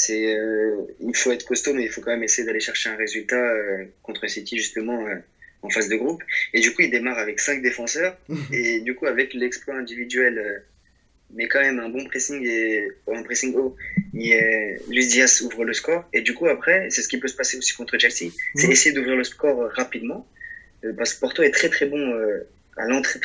[0.00, 2.94] C'est, euh, il faut être costaud, mais il faut quand même essayer d'aller chercher un
[2.94, 5.16] résultat euh, contre City justement euh,
[5.62, 6.22] en phase de groupe.
[6.54, 8.16] Et du coup, il démarre avec cinq défenseurs
[8.52, 10.58] et du coup, avec l'exploit individuel, euh,
[11.34, 13.74] mais quand même un bon pressing et un pressing haut,
[14.14, 16.08] il est, Luis Diaz ouvre le score.
[16.12, 18.72] Et du coup, après, c'est ce qui peut se passer aussi contre Chelsea, c'est Mhm.
[18.72, 20.28] essayer d'ouvrir le score rapidement,
[20.96, 22.02] parce que Porto est très très bon
[22.76, 23.18] à l'entrée,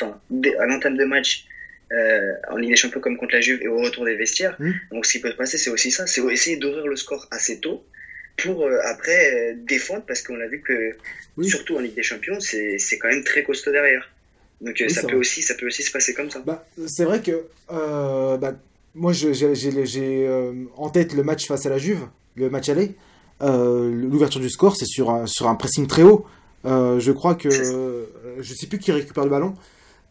[0.58, 1.46] à l'entame de match.
[1.92, 4.56] Euh, en Ligue des Champions comme contre la Juve et au retour des vestiaires.
[4.58, 4.74] Mhm.
[4.90, 7.60] Donc ce qui peut se passer, c'est aussi ça, c'est essayer d'ouvrir le score assez
[7.60, 7.84] tôt
[8.42, 10.92] pour euh, après euh, défendre parce qu'on a vu que
[11.36, 11.48] Oui.
[11.48, 14.10] surtout en Ligue des Champions, c'est c'est quand même très costaud derrière.
[14.60, 15.16] Donc euh, Oui, ça peut vrai.
[15.16, 16.42] aussi ça peut aussi se passer comme ça.
[16.44, 18.54] Bah, c'est vrai que bah,
[18.94, 20.28] moi j'ai
[20.76, 22.92] en tête le match face à la Juve, le match aller.
[23.40, 26.26] L'ouverture du score, c'est sur un, sur un pressing très haut.
[26.64, 27.50] Je crois que
[28.40, 29.54] je sais plus qui récupère le ballon,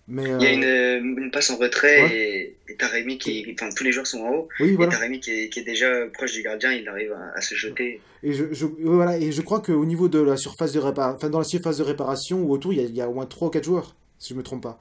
[0.08, 2.16] mais Il y a euh, une, une passe en retrait Ouais.
[2.18, 4.92] et, et t'as Rémi qui, enfin tous les joueurs sont en haut oui et voilà.
[4.92, 7.56] t'as Rémi qui est, qui est déjà proche du gardien, il arrive à, à se
[7.56, 8.02] jeter.
[8.22, 11.30] Et je, je- voilà et je crois qu'au niveau de la surface de réparation, enfin
[11.30, 13.26] dans la surface de réparation ou autour, il y a, il y a au moins
[13.26, 14.80] 3 ou 4 joueurs, si je me trompe pas.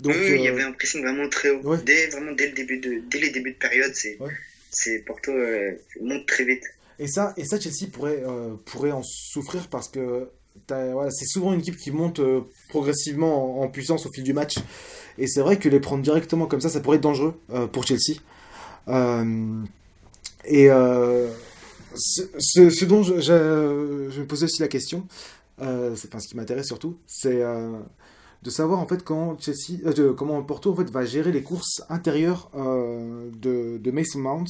[0.00, 1.60] Donc oui, il y euh, avait un pressing vraiment très haut.
[1.62, 1.78] ouais.
[1.84, 4.98] Dès vraiment dès le début de dès les débuts de période, c'est Ouais.
[5.06, 6.62] Porto euh, monte très vite.
[6.98, 10.28] Et ça, et ça Chelsea pourrait, euh, pourrait en souffrir parce que
[10.68, 14.56] c'est souvent une équipe qui monte euh, progressivement en, puissance au fil du match.
[15.18, 17.86] Et c'est vrai que les prendre directement comme ça, ça pourrait être dangereux euh, pour
[17.86, 18.20] Chelsea.
[18.88, 19.62] Euh,
[20.44, 20.68] et
[21.96, 25.06] ce, ce- dont je, me posais aussi la question,
[25.58, 27.42] ce qui m'intéresse surtout, c'est
[28.42, 29.80] de savoir en fait comment Chelsea,
[30.16, 34.46] comment Porto va gérer les courses intérieures de, de Mason Mount.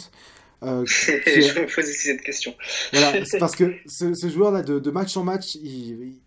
[0.62, 2.54] Euh, je me pose aussi cette question.
[2.92, 5.66] voilà, parce que ce, ce joueur-là, de, de match en match, il,
[6.02, 6.20] il-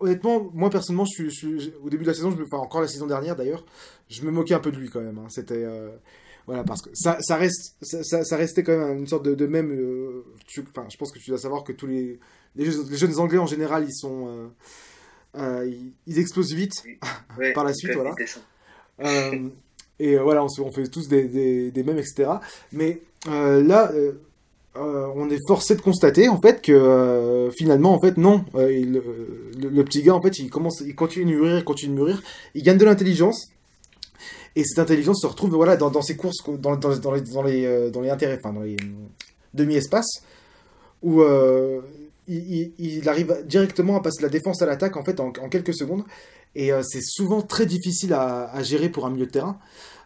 [0.00, 2.80] honnêtement, moi personnellement, je suis, je au début de la saison, je me, enfin encore
[2.82, 3.64] la saison dernière d'ailleurs,
[4.08, 5.18] je me moquais un peu de lui quand même.
[5.18, 5.26] hein.
[5.28, 5.90] C'était, euh,
[6.46, 9.70] voilà, parce que ça, ça reste, ça, restait quand même une sorte de, de même.
[9.72, 12.18] euh, tu- enfin, je pense que tu dois savoir que tous les,
[12.54, 14.50] les, jeux- les jeunes anglais en général, ils sont,
[15.36, 16.82] ils, ils explosent vite.
[17.54, 18.10] Par la suite, voilà.
[19.98, 22.30] et voilà, on, se- on fait tous des, des, des mèmes, etc.
[22.72, 24.12] Mais là, euh,
[24.76, 28.44] euh, on est forcé de constater en fait que euh, finalement, en fait, non.
[28.54, 31.94] Euh, euh, le, petit gars, en fait, il commence, il continue de mûrir, il continue
[31.94, 32.22] de mûrir.
[32.54, 33.50] Il gagne de l'intelligence.
[34.56, 38.52] Et cette intelligence se retrouve voilà, dans, dans ses courses, dans, les, euh, intérêts, enfin,
[38.52, 39.06] dans les euh,
[39.52, 40.22] demi-espaces,
[41.02, 41.80] où euh,
[42.28, 46.04] il, arrive directement à passer de la défense à l'attaque en fait en, quelques secondes.
[46.54, 49.58] Et euh, c'est souvent très difficile à, gérer pour un milieu de terrain,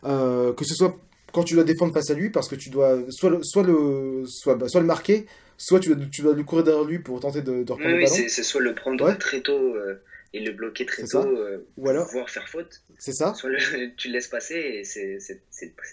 [0.05, 0.97] Euh, que ce soit
[1.33, 4.25] quand tu dois défendre face à lui, parce que tu dois soit le, soit le,
[4.27, 7.21] soit, bah, soit le marquer, soit tu dois, tu dois lui courir derrière lui pour
[7.21, 8.17] tenter de, de reprendre Oui, le oui, ballon.
[8.17, 9.17] c'est c'est soit le prendre Ouais.
[9.17, 10.03] très tôt euh,
[10.35, 13.35] et le bloquer très tôt, euh, Ou alors, voire faire faute, c'est ça.
[13.35, 13.59] soit le-
[13.97, 15.19] tu le laisses passer et c'est-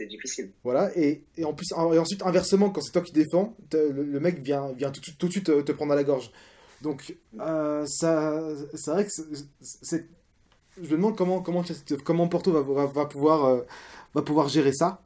[0.08, 0.52] difficile.
[0.64, 4.20] Voilà, et, et en plus, et ensuite, inversement, quand c'est toi qui défends, le, le
[4.20, 6.32] mec vient, vient tout, tout de suite te, te prendre à la gorge.
[6.82, 8.42] Donc, euh, ça,
[8.74, 9.12] c'est vrai que
[9.62, 10.06] c'est-.
[10.78, 11.64] Je me demande comment, comment,
[12.04, 13.64] comment Porto va, va, va pouvoir,
[14.14, 15.02] va pouvoir gérer ça.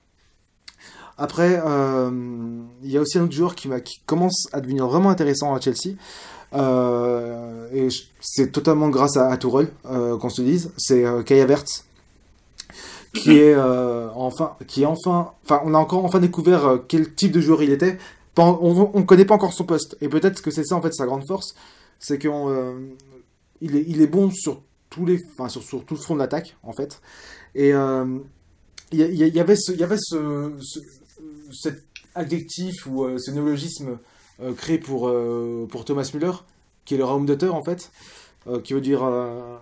[1.19, 2.09] Après, euh,
[2.81, 5.59] il y a aussi un autre joueur qui, qui commence à devenir vraiment intéressant à
[5.59, 5.95] Chelsea.
[6.53, 7.89] Euh, et
[8.21, 10.71] c'est totalement grâce à, à Tourelle, euh, qu'on se le dise.
[10.77, 11.85] C'est euh, Kai Havertz
[13.13, 17.41] qui est enfin, qui est enfin, enfin, on a encore enfin découvert quel type de
[17.41, 17.97] joueur il était.
[18.35, 20.93] Pas- on, on connaît pas encore son poste, et peut-être que c'est ça en fait
[20.93, 21.55] sa grande force,
[21.99, 22.73] c'est qu'on, euh,
[23.61, 26.19] il est, il est bon sur tous les, enfin sur, sur tout le front de
[26.19, 27.01] l'attaque en fait.
[27.55, 30.79] Et il y, avait ce, y avait ce, ce-
[31.51, 31.83] cet
[32.15, 33.97] adjectif ou euh, ce néologisme
[34.41, 36.31] euh, créé pour euh, pour Thomas Müller,
[36.85, 37.91] qui est le Raumdeuter en fait,
[38.63, 39.03] qui veut dire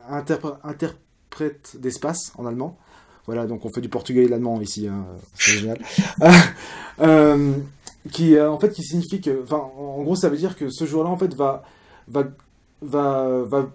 [0.10, 2.78] interprète d'espace en allemand.
[3.26, 5.80] Voilà, donc on fait du portugais et de l'allemand ici, hein, c'est génial.
[8.12, 11.18] Qui, en fait, qui signifie que, en gros, ça veut dire que ce joueur-là, en
[11.18, 11.64] fait, va,
[12.08, 12.24] va,
[12.82, 13.70] va, va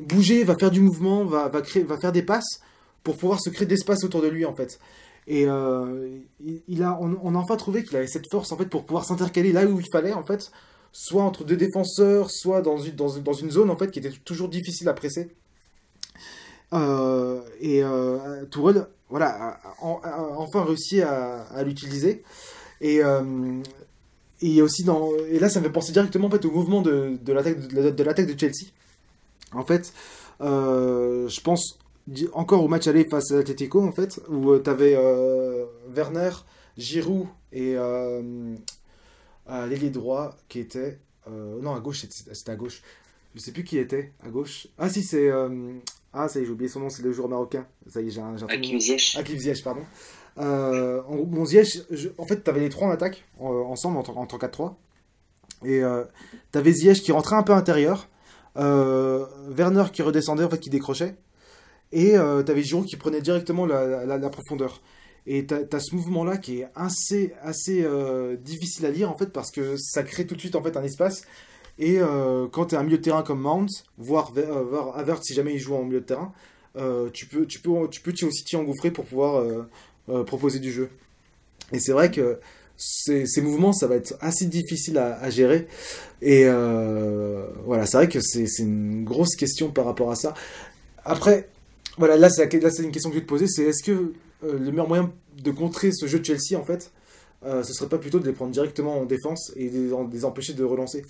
[0.00, 2.60] bouger, va faire du mouvement, va, va créer, va faire des passes
[3.04, 4.80] pour pouvoir se créer d'espace autour de lui, en fait.
[5.26, 6.18] Et euh,
[6.68, 9.04] il, a, on, on a enfin trouvé qu'il avait cette force, en fait, pour pouvoir
[9.04, 10.50] s'intercaler là où il fallait, en fait,
[10.92, 14.10] soit entre deux défenseurs, soit dans une, dans, dans une zone, en fait, qui était
[14.24, 15.30] toujours difficile à presser.
[16.72, 18.44] Euh, et euh,
[19.10, 22.22] voilà, a, enfin réussi à, l'utiliser.
[22.80, 23.62] Et, euh,
[24.40, 27.18] et aussi dans, et là, ça me fait penser directement en fait au mouvement de,
[27.22, 28.70] de l'attaque de, de de Chelsea.
[29.52, 29.92] En fait,
[30.40, 31.78] je pense
[32.32, 34.96] encore au match aller face à l'Atletico en fait, où tu avais
[35.94, 36.30] Werner,
[36.76, 38.54] Giroud et euh,
[39.50, 42.82] euh, l'ailier droit qui était euh, non à gauche c'était à gauche.
[43.34, 44.66] Je sais plus qui était à gauche.
[44.78, 45.74] Ah si c'est euh,
[46.12, 47.66] ah ça y est j'ai oublié son nom c'est le joueur marocain.
[47.88, 48.78] Ça y est j'ai un, Hakim.
[48.80, 49.16] Ziyech.
[49.16, 49.82] Hakim Ziyech, pardon.
[50.38, 53.98] Euh, en, bon, Ziyech, je- en fait, tu avais les trois en attaque, en- ensemble,
[53.98, 54.74] en, tant- en tant 4-3.
[55.64, 56.04] Et euh,
[56.52, 58.08] tu avais Ziyech qui rentrait un peu intérieur,
[58.56, 61.14] euh, Werner qui redescendait, en fait, qui décrochait,
[61.92, 64.80] et euh, tu avais Giroud qui prenait directement la, la- profondeur.
[65.26, 69.26] Et tu as, ce mouvement-là qui est assez, assez euh, difficile à lire, en fait,
[69.26, 71.22] parce que ça crée tout de suite, en fait, un espace.
[71.78, 75.26] Et euh, quand tu es un milieu de terrain comme Mount, voire, euh, voire Havertz
[75.26, 76.32] si jamais il joue en milieu de terrain,
[76.76, 79.44] euh, tu peux, tu peux, tu peux aussi t'y engouffrer pour pouvoir
[80.26, 80.90] proposer du jeu.
[81.72, 82.38] Et c'est vrai que
[82.76, 85.68] ces, mouvements, ça va être assez difficile à, gérer.
[86.20, 86.44] Et
[87.64, 90.34] voilà, c'est vrai que c'est une grosse question par rapport à ça.
[91.04, 91.48] Après,
[91.98, 93.82] voilà, là, c'est la- là, c'est une question que je vais te poser, c'est est-ce
[93.82, 96.92] que euh, le meilleur moyen de contrer ce jeu de Chelsea, en fait,
[97.44, 100.54] euh, ce serait pas plutôt de les prendre directement en défense et de les, empêcher
[100.54, 101.04] de relancer?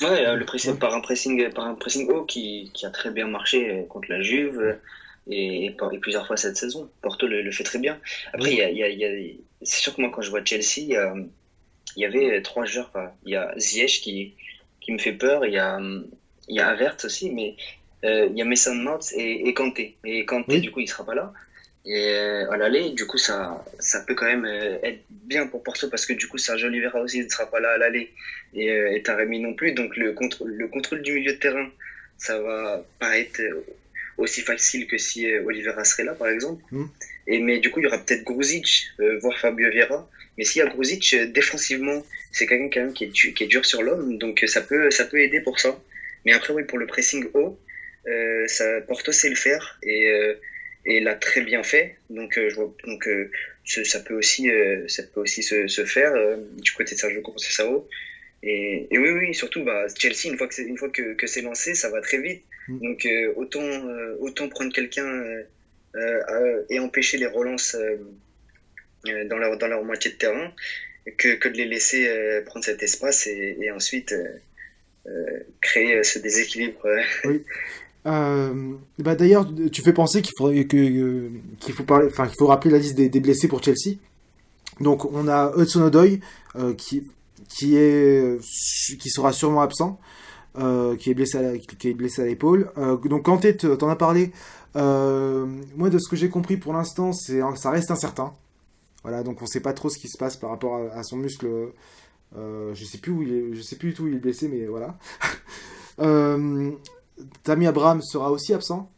[0.00, 0.78] Ouais, euh, le pressing, Ouais.
[0.78, 4.08] par un pressing, par un pressing haut qui, qui a très bien marché euh, contre
[4.10, 4.78] la Juve
[5.28, 6.88] et, et, plusieurs fois cette saison.
[7.02, 7.98] Porto le, le fait très bien.
[8.32, 9.10] Après, il y a, a,
[9.62, 11.14] c'est sûr que moi, quand je vois Chelsea, il y, a-
[11.96, 12.92] il y avait trois joueurs.
[13.24, 14.34] Il y a Ziyech qui,
[14.80, 15.44] qui me fait peur.
[15.46, 15.80] Il y a,
[16.48, 17.56] il y a Havertz aussi, mais
[18.02, 19.96] il y a Mason Mount et, et Kanté.
[20.04, 20.60] Et Kanté, Oui.
[20.60, 21.32] du coup, il sera pas là.
[21.84, 25.62] Et euh, à l'aller, du coup, ça, ça peut quand même euh, être bien pour
[25.62, 28.12] Porto parce que du coup, Sergio Oliveira aussi ne sera pas là à l'aller
[28.52, 29.72] et, euh, et Taremi non plus.
[29.72, 31.70] Donc le, contre, le contrôle du milieu de terrain,
[32.18, 33.64] ça va pas être euh,
[34.18, 36.62] aussi facile que si euh, Oliveira serait là, par exemple.
[36.72, 36.84] Mm.
[37.28, 40.08] Et, mais du coup, il y aura peut-être Gruzic, euh, voire Fabio Vieira.
[40.36, 43.46] Mais s'il y a Gruzic, euh, défensivement, c'est quelqu'un quand même qui est, qui est
[43.46, 45.80] dur sur l'homme, donc euh, ça peut, ça peut aider pour ça.
[46.26, 47.64] Mais après, oui, pour le pressing haut, euh,
[48.46, 50.34] ça, Porto sait le faire et, euh,
[50.84, 51.96] et l'a très bien fait.
[52.10, 53.30] Donc, euh, je vois, donc euh,
[53.64, 57.20] ça peut aussi, euh, ça peut aussi se, se faire euh, du côté de Sergio
[57.20, 57.86] Conceição.
[58.42, 61.26] Et, et oui, oui, surtout, bah, Chelsea, une fois que c'est, une fois que, que
[61.26, 62.44] c'est lancé, ça va très vite.
[62.68, 62.78] Mm.
[62.80, 65.42] Donc, euh, autant, euh, autant prendre quelqu'un euh,
[65.96, 67.96] euh, euh, et empêcher les relances euh,
[69.08, 70.52] euh, dans, leur, dans leur moitié de terrain
[71.16, 74.28] que, que de les laisser euh, prendre cet espace et, et ensuite euh,
[75.06, 76.86] euh, créer euh, ce déséquilibre.
[76.86, 77.02] euh.
[78.06, 81.30] Euh, bah d'ailleurs, tu fais penser qu'il faudrait euh,
[81.60, 83.96] qu'il faut parler, enfin qu'il faut rappeler la liste des, blessés pour Chelsea.
[84.80, 86.20] Donc on a Hudson Odoi
[86.56, 87.04] euh, qui
[87.48, 88.40] qui est
[88.98, 89.98] qui sera sûrement absent,
[90.98, 92.70] qui est blessé à qui est blessé à l'épaule.
[93.04, 94.32] Donc Kanté, t'en as parlé.
[94.74, 98.32] Moi, de ce que j'ai compris pour l'instant, c'est ça reste incertain.
[99.02, 101.48] Voilà, donc on sait pas trop ce qui se passe par rapport à, son muscle.
[102.36, 104.48] Euh, je sais plus où il est, sais plus du tout où il est blessé,
[104.48, 104.98] mais voilà.
[106.00, 106.72] euh,
[107.42, 108.90] Tammy Abraham sera aussi absent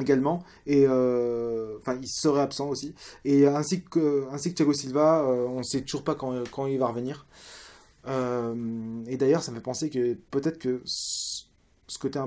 [0.00, 2.94] également et euh, enfin il serait absent aussi.
[3.24, 6.78] Et ainsi que ainsi que Thiago Silva euh, on sait toujours pas quand, quand il
[6.78, 7.26] va revenir.
[8.06, 8.54] Euh,
[9.06, 12.20] et d'ailleurs ça me fait penser que peut-être que ce côté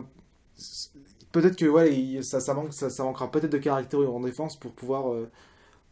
[1.31, 5.15] peut-être que ouais ça, ça manque ça, manquera peut-être de caractère en défense pour pouvoir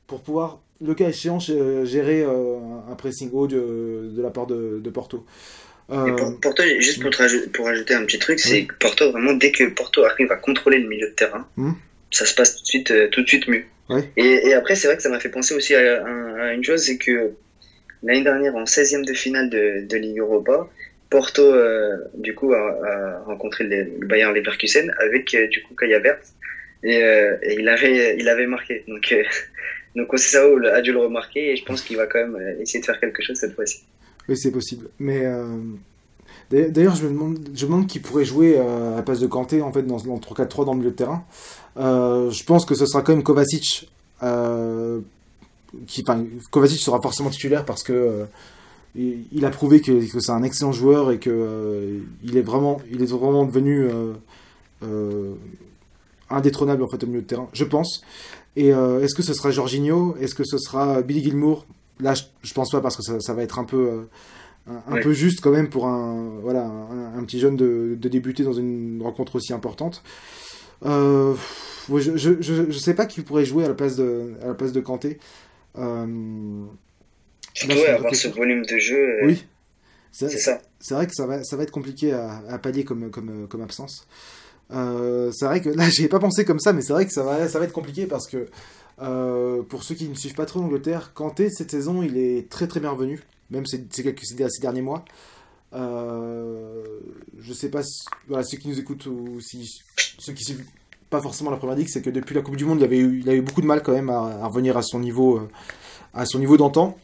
[0.06, 5.26] pour pouvoir le cas échéant gérer un pressing haut de, de la part de Porto
[5.92, 9.10] Et Euh, pour, Porto, juste pour, te pour ajouter un petit truc, c'est que Porto,
[9.12, 11.72] vraiment, dès que Porto arrive à contrôler le milieu de terrain, Mm.
[12.12, 13.64] ça se passe tout de suite, euh, tout de suite mieux.
[13.90, 14.04] Ouais.
[14.18, 16.64] Et, et après, c'est vrai que ça m'a fait penser aussi à, à- à une
[16.64, 17.32] chose, c'est que
[18.04, 20.68] l'année dernière, en 16e de finale de, de Ligue Europa,
[21.10, 25.74] Porto, euh, du coup, a, a rencontré le, le Bayern Leverkusen avec, euh, du coup,
[25.76, 26.34] Kai Havertz.
[26.84, 28.84] Et, euh, et il avait, il avait marqué.
[28.88, 29.24] Donc, euh,
[29.96, 32.86] donc Conceição a dû le remarquer et je pense qu'il va quand même essayer de
[32.86, 33.82] faire quelque chose cette fois-ci.
[34.30, 34.90] Oui, c'est possible.
[35.00, 35.58] Mais euh,
[36.52, 39.82] d'ailleurs- je me demande, qui pourrait jouer euh, à la place de Kanté en fait
[39.82, 41.24] dans dans le 3-4-3 dans le milieu de terrain.
[41.78, 43.90] Euh, je pense que ce sera quand même Kovacic.
[45.88, 46.04] Qui,
[46.52, 48.26] Kovacic sera forcément titulaire parce que
[48.96, 53.06] il, a prouvé que, c'est un excellent joueur et que il est vraiment, il est
[53.06, 53.88] vraiment devenu
[56.30, 57.48] indétrônable en fait au milieu de terrain.
[57.54, 58.02] Je pense.
[58.56, 60.16] Et est-ce que ce sera Jorginho?
[60.20, 61.66] Est-ce que ce sera Billy Gilmour?
[62.00, 64.02] Là, je, pense pas parce que ça, ça va être un peu, euh,
[64.88, 65.02] un, Ouais.
[65.02, 68.54] peu juste quand même pour un, voilà, un, un petit jeune de, de débuter dans
[68.54, 70.02] une rencontre aussi importante.
[70.86, 71.36] Euh,
[71.94, 74.54] je, je, je, je sais pas qui pourrait jouer à la place de, à la
[74.54, 75.20] place de Kanté.
[75.78, 76.66] Euh,
[77.54, 79.46] Surtout Là, avoir ce volume de jeu, euh, oui.
[80.12, 80.60] C'est c'est ça.
[80.80, 83.62] c'est vrai que ça va, ça va être compliqué à, à pallier comme, comme, comme
[83.62, 84.08] absence.
[84.72, 87.12] Euh, c'est vrai que là, j'y ai pas pensé comme ça, mais c'est vrai que
[87.12, 88.48] ça va, ça va être compliqué parce que
[89.02, 92.68] euh, pour ceux qui ne suivent pas trop l'Angleterre, Kanté cette saison, il est très
[92.68, 95.06] très bien revenu, même ces, ces, quelques, ces derniers mois.
[95.74, 96.84] Euh,
[97.38, 100.66] je sais pas ceux qui nous écoutent ou ceux qui suivent
[101.10, 103.24] pas forcément la première ligue, c'est que depuis la Coupe du Monde, il avait eu,
[103.28, 105.50] a eu beaucoup de mal quand même à, revenir à son niveau, euh,
[106.14, 106.98] à son niveau d'antan.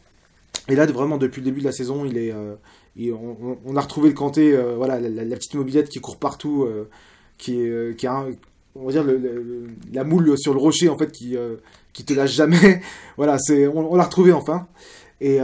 [0.68, 2.56] Et là, vraiment, depuis le début de la saison, euh,
[2.98, 6.68] on, a retrouvé le Kanté, la, petite mobilette qui court partout,
[7.38, 8.32] qui est, qui a, un,
[8.80, 9.04] on va dire,
[9.92, 11.36] la moule sur le rocher en fait, qui,
[11.92, 12.80] qui te lâche jamais.
[13.16, 14.66] voilà, c'est, on, l'a retrouvé enfin.
[15.20, 15.38] Et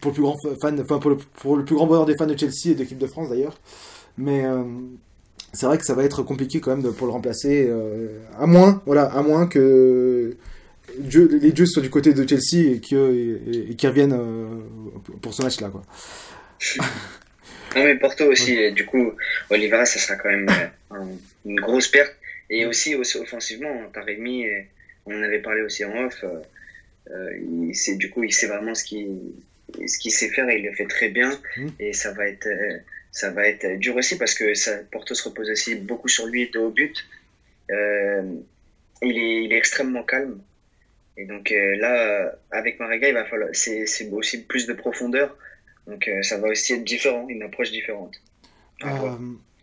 [0.00, 2.26] pour le plus grand fan, enfin pour le, pour le plus grand bonheur des fans
[2.26, 3.58] de Chelsea et de l'équipe de France d'ailleurs.
[4.18, 4.44] Mais
[5.56, 8.82] c'est vrai que ça va être compliqué quand même pour le remplacer, euh, à moins,
[8.84, 10.36] voilà, à moins que
[10.98, 14.46] Dieu, les dieux soient du côté de Chelsea et qu'ils et, et reviennent euh,
[15.22, 15.82] pour ce match-là, quoi.
[17.74, 19.12] non mais Porto aussi, du coup,
[19.50, 21.08] Oliveira, ça sera quand même euh, un,
[21.44, 22.14] une grosse perte.
[22.48, 24.46] Et aussi, aussi offensivement, Taremi,
[25.04, 26.24] on en avait parlé aussi en off,
[27.10, 27.30] euh,
[27.68, 29.18] il sait, du coup, il sait vraiment ce qu'il
[29.86, 31.38] ce qu'il sait faire et il le fait très bien.
[31.56, 31.68] Mmh.
[31.80, 32.48] Et ça va être
[33.10, 36.50] ça va être dur aussi parce que ça, Porto se repose aussi beaucoup sur lui
[36.50, 37.04] de haut but.
[37.70, 38.22] Euh,
[39.02, 40.40] il, est, il est extrêmement calme.
[41.16, 45.36] Et donc euh, là, avec Marega, il va falloir, c'est, c'est aussi plus de profondeur.
[45.86, 48.14] Donc euh, ça va aussi être différent, une approche différente.
[48.84, 48.88] Euh,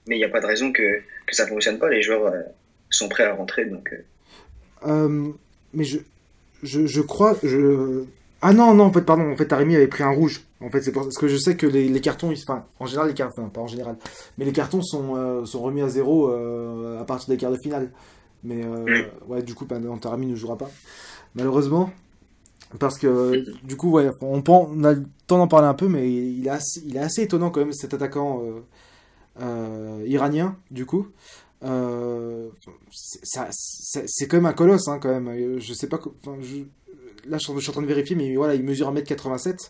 [0.07, 1.89] Mais il n'y a pas de raison que, que ça ne fonctionne pas.
[1.89, 2.41] Les joueurs euh,
[2.89, 3.65] sont prêts à rentrer.
[3.65, 3.93] Donc,
[5.73, 5.97] mais je,
[6.61, 8.05] je, je crois, je,
[8.45, 10.41] ah non, non, en fait, pardon, en fait, Taremi avait pris un rouge.
[10.59, 13.07] En fait, c'est parce que je sais que les, les cartons, ils, enfin, en général,
[13.07, 13.95] les cartons, enfin, pas en général,
[14.37, 17.57] mais les cartons sont, euh, sont remis à zéro euh, à partir des quarts de
[17.57, 17.89] finale.
[18.43, 20.69] Mais euh, ouais, du coup, non, Taremi ne jouera pas,
[21.35, 21.93] malheureusement.
[22.79, 25.87] Parce que du coup, ouais, on, pense, on a le temps d'en parler un peu,
[25.87, 28.41] mais il est assez, il est assez étonnant quand même cet attaquant
[29.41, 31.07] euh, iranien, du coup.
[31.61, 31.67] c'est
[34.27, 35.59] quand même un colosse, hein, quand même.
[35.59, 36.57] Je sais pas, enfin, je,
[37.27, 39.69] là je suis en train de vérifier, mais voilà, il mesure 1m87.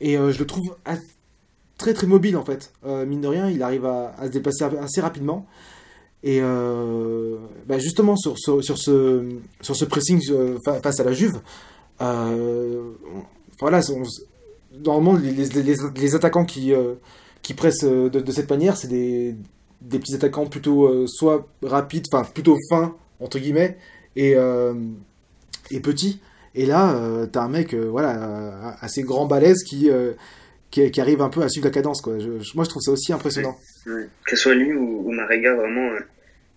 [0.00, 0.76] Et euh, je le trouve
[1.78, 2.72] très très mobile en fait.
[2.84, 5.46] Euh, mine de rien, il arrive à, à, se déplacer assez rapidement.
[6.22, 7.36] Et euh,
[7.66, 9.28] bah justement, sur, sur, sur, ce,
[9.60, 11.40] sur ce pressing euh, face à la Juve,
[13.60, 14.02] voilà, on,
[14.84, 16.72] normalement, les, attaquants qui,
[17.42, 19.34] qui pressent de, de cette manière, c'est des,
[19.90, 23.78] petits attaquants plutôt soit rapides, enfin plutôt fins, entre guillemets,
[24.16, 24.34] et,
[25.70, 26.20] et petits.
[26.54, 30.12] Et là, euh, t'as un mec, euh, voilà, assez grand balèze qui, euh,
[30.70, 32.14] qui, arrive un peu à suivre la cadence, quoi.
[32.54, 33.56] Moi, je trouve ça aussi impressionnant.
[33.84, 36.00] Que ce soit lui ou, ou Marega, vraiment, euh,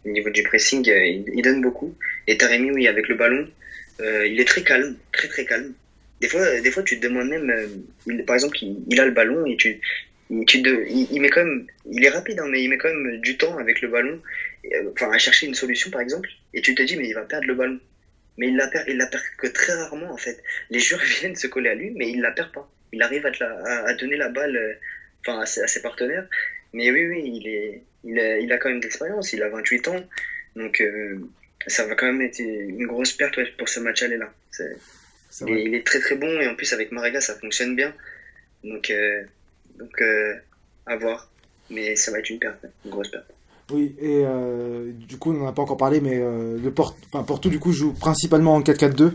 [0.05, 1.95] au niveau du pressing, euh, il, il, donne beaucoup.
[2.27, 3.47] Et Taremi, oui, avec le ballon,
[4.01, 5.73] euh, il est très calme, très très calme.
[6.21, 9.11] Des fois, des fois, tu te demandes même, il, par exemple, il, il, a le
[9.11, 9.79] ballon et tu,
[10.47, 12.89] tu de, il, il, met quand même, il est rapide, hein, mais il met quand
[12.89, 14.19] même du temps avec le ballon,
[14.93, 17.47] enfin, à chercher une solution, par exemple, et tu te dis, mais il va perdre
[17.47, 17.79] le ballon
[18.37, 20.41] mais il la perd, il la perd que très rarement en fait.
[20.69, 22.71] Les joueurs viennent se coller à lui, mais il la perd pas.
[22.93, 24.73] Il arrive à, la, à, à donner la balle, euh,
[25.21, 26.27] enfin à, ses, partenaires.
[26.73, 29.33] Mais oui, oui, il est, il a, il a quand même d'expérience.
[29.33, 30.03] Il a 28 ans,
[30.55, 31.19] donc euh,
[31.65, 34.31] ça va quand même être une grosse perte ouais, pour ce match aller là.
[35.41, 37.93] Il, il, est très très bon et en plus avec Marega ça fonctionne bien.
[38.63, 39.23] Donc euh,
[39.77, 40.35] donc euh,
[40.85, 41.29] à voir.
[41.69, 43.25] Mais ça va être une perte, une grosse perte.
[43.71, 46.95] Oui, et euh, du coup, on n'en a pas encore parlé, mais le Port...
[47.11, 49.11] enfin, Porto, du coup, joue principalement en 4-4-2,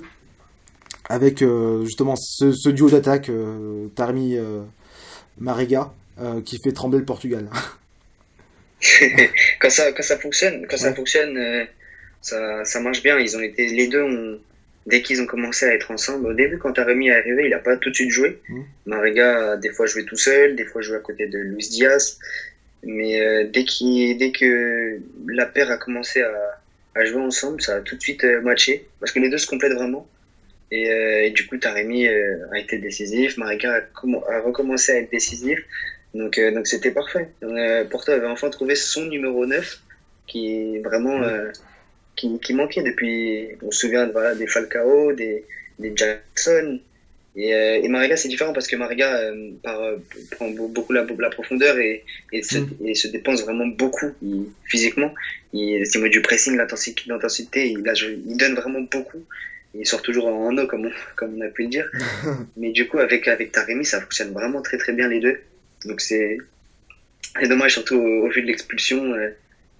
[1.08, 1.42] avec
[1.82, 3.30] justement ce, ce duo d'attaque,
[3.94, 4.36] Tarmi
[5.38, 5.94] Marega,
[6.44, 7.48] qui fait trembler le Portugal.
[9.58, 10.82] quand, ça, quand ça fonctionne, quand ouais.
[10.82, 11.66] ça, fonctionne
[12.22, 13.18] ça, ça marche bien.
[13.18, 14.40] Ils ont été, les deux ont,
[14.86, 17.58] dès qu'ils ont commencé à être ensemble, au début, quand Taremi est arrivé, il n'a
[17.58, 18.40] pas tout de suite joué.
[18.48, 18.60] Mmh.
[18.86, 22.18] Marega a des fois joué tout seul, des fois joué à côté de Luis Diaz.
[22.84, 24.98] Mais euh, dès, qu dès que
[25.28, 26.32] la paire a commencé à,
[26.94, 28.86] à, jouer ensemble, ça a tout de suite euh, matché.
[28.98, 30.08] Parce que les deux se complètent vraiment.
[30.72, 33.36] Et, euh, et du coup, Taremi euh, a été décisif.
[33.36, 35.60] Marika a, a, recommencé à être décisif.
[36.14, 37.28] Donc euh, donc c'était parfait.
[37.90, 39.80] Porto avait enfin trouvé son numéro 9
[40.26, 41.20] qui vraiment
[42.22, 43.48] qui, qui manquait depuis.
[43.62, 45.44] On se souvient voilà, des Falcao, des,
[45.78, 46.80] des Jackson.
[47.34, 49.96] Et, euh, et Mariga, c'est différent parce que Mariga euh, par, euh,
[50.32, 52.76] prend beaucoup la, la profondeur et, et, se, mm.
[52.84, 55.14] et se dépense vraiment beaucoup il, physiquement.
[55.54, 57.82] Il, c'est du pressing, l'intensité, il,
[58.26, 59.24] il donne vraiment beaucoup.
[59.74, 61.90] Il sort toujours en eau, comme on, comme on a pu le dire.
[62.56, 65.40] Mais du coup, avec, avec Taremi, ça fonctionne vraiment très très bien les deux.
[65.86, 66.36] Donc c'est,
[67.40, 69.14] c'est dommage, surtout au, au vu de l'expulsion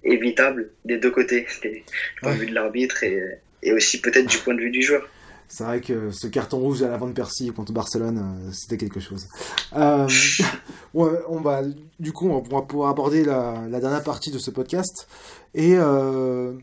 [0.03, 1.83] évitable des deux côtés, du
[2.21, 3.21] point de vue de l'arbitre et,
[3.61, 5.07] et aussi peut-être du point de vue du joueur
[5.53, 8.99] c'est vrai que ce carton rouge à la Van Persie contre Barcelone, euh, c'était quelque
[8.99, 9.27] chose.
[9.75, 10.07] Euh,
[10.95, 11.61] on va,
[11.99, 15.07] du coup, on va pouvoir aborder la, dernière partie de ce podcast
[15.53, 16.53] et euh,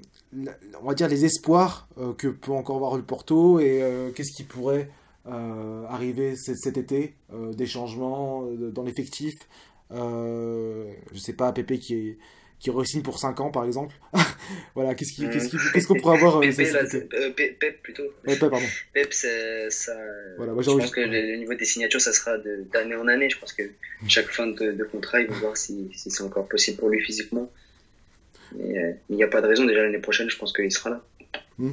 [0.82, 1.88] on va dire les espoirs
[2.18, 4.90] que peut encore avoir le Porto et euh, qu'est-ce qui pourrait
[5.88, 9.34] arriver cet, été, des changements dans l'effectif.
[9.92, 12.18] je sais pas, Pépé qui est
[12.60, 13.96] qui re pour 5 ans par exemple.
[14.74, 15.38] voilà, qu'est-ce qu'on qu
[15.72, 16.40] qu qu'on pourrait avoir
[17.36, 18.04] Pep, Pep plutôt.
[18.22, 18.66] Pep, pardon.
[18.92, 19.28] Pep, ça,
[20.36, 22.36] voilà, moi, je pense que le, niveau des signatures, ça sera
[22.72, 23.30] d'année en année.
[23.30, 23.62] Je pense que
[24.06, 27.02] chaque fin de, de contrat, il va voir si, si c'est encore possible pour lui
[27.02, 27.50] physiquement.
[28.54, 29.64] Mais euh, il n'y a pas de raison.
[29.64, 31.02] Déjà l'année prochaine, je pense qu'il sera là.
[31.58, 31.72] Hmm.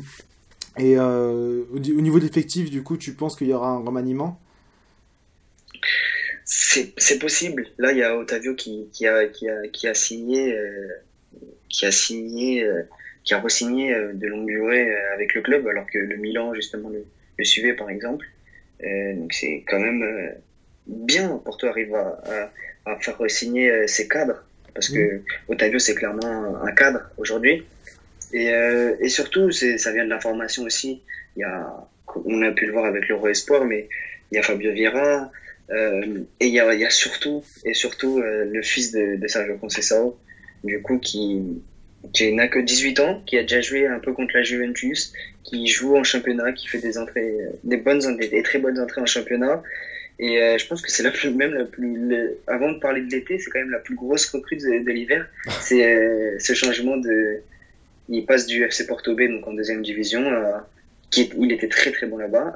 [0.78, 4.40] Et euh, au, niveau de l'effectif, du coup, tu penses qu'il y aura un remaniement?
[6.48, 7.68] C'est possible.
[7.78, 10.88] Là, il y a Otavio qui, qui, a, qui, a, qui a signé, euh,
[11.68, 12.84] qui a signé, euh,
[13.26, 16.89] qui a re-signé euh, de longue durée avec le club, alors que le Milan justement
[16.89, 17.06] le,
[17.38, 18.26] le suivait par exemple.
[18.82, 20.36] donc c'est quand même
[20.88, 21.41] bien.
[21.43, 22.22] Porto arrive à,
[22.86, 24.41] à, à faire re-signer ses cadres,
[24.74, 25.24] parce que mmh.
[25.50, 27.66] Otavio c'est clairement un cadre aujourd'hui.
[28.32, 28.48] Et,
[29.00, 31.02] et surtout, ça vient de l'information aussi.
[31.36, 31.88] Il y a,
[32.26, 33.89] on a pu le voir avec l'Euro Espoir, mais
[34.32, 35.32] il y a Fabio Vieira,
[35.70, 39.28] euh, et il y a, y a, surtout, et surtout euh, le fils de, de
[39.28, 40.15] Sergio Conceição,
[40.63, 41.61] du coup, qui,
[42.13, 45.13] qui n'a que 18 ans, qui a déjà joué un peu contre la Juventus,
[45.43, 49.05] qui joue en championnat, qui fait des entrées, des bonnes, des, très bonnes entrées en
[49.05, 49.61] championnat.
[50.20, 52.11] Et euh, je pense que c'est la plus, même la plus,
[52.47, 55.28] avant de parler de l'été, c'est quand même la plus grosse recrue de, l'hiver.
[55.61, 57.41] C'est euh, ce changement de,
[58.09, 60.24] il passe du FC Porto B, donc en deuxième division,
[61.11, 62.55] qui il était très très bon là-bas,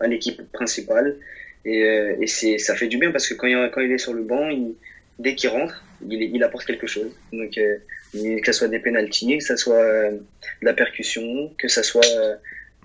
[0.00, 1.16] à l'équipe principale.
[1.64, 3.98] Et, euh, et c'est, ça fait du bien parce que quand il, quand il est
[3.98, 4.74] sur le banc, il,
[5.18, 7.12] dès qu'il rentre, il, il apporte quelque chose.
[7.32, 7.76] Donc, euh,
[8.14, 12.06] que ce soit des pénalties, que ce soit euh, de la percussion, que ce soit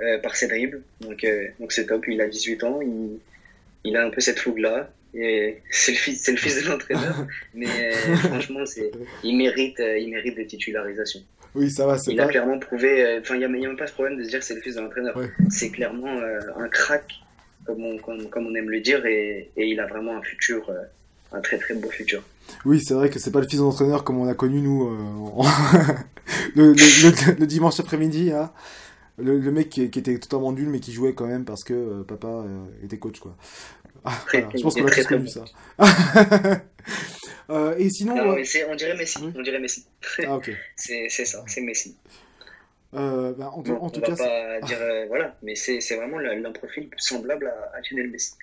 [0.01, 0.81] euh, par ses dribbles.
[1.01, 1.25] Donc,
[1.59, 2.05] donc c'est top.
[2.07, 3.17] Il a 18 ans, il,
[3.83, 4.89] il a un peu cette fougue-là.
[5.17, 7.25] Et c'est le fils, c'est le fils de l'entraîneur.
[7.53, 8.91] mais franchement, c'est,
[9.23, 11.21] il mérite, il mérite des titularisations.
[11.53, 11.95] Oui, ça va.
[12.07, 13.17] Il a clairement prouvé.
[13.21, 14.61] Enfin, il n'y a, a, même pas ce problème de se dire que c'est le
[14.61, 15.17] fils de l'entraîneur.
[15.49, 16.19] C'est clairement
[16.57, 17.05] un crack
[17.65, 20.83] comme on, comme, on aime le dire, et, et, il a vraiment un futur, euh,
[21.31, 22.23] un très très beau futur.
[22.63, 25.43] Oui, c'est vrai que c'est pas le fils d'entraîneur comme on a connu nous euh,
[26.55, 28.31] le, le, le, dimanche après-midi.
[28.31, 28.51] Hein.
[29.17, 32.03] Le, mec qui, qui, était totalement nul mais qui jouait quand même parce que euh,
[32.03, 32.43] papa
[32.83, 33.35] était coach quoi.
[34.03, 34.49] Ah, voilà.
[34.55, 35.45] Je pense qu'on a tous connu ça.
[37.79, 39.19] et sinon, non, mais on dirait Messi.
[39.35, 39.85] On dirait Messi.
[40.27, 40.39] Ah
[40.75, 41.95] c'est ça, c'est Messi.
[42.95, 46.17] Euh, bah, en, en tout on cas, va pas dire euh, voilà, mais c'est vraiment
[46.19, 48.33] un profil semblable à, à Lionel Messi.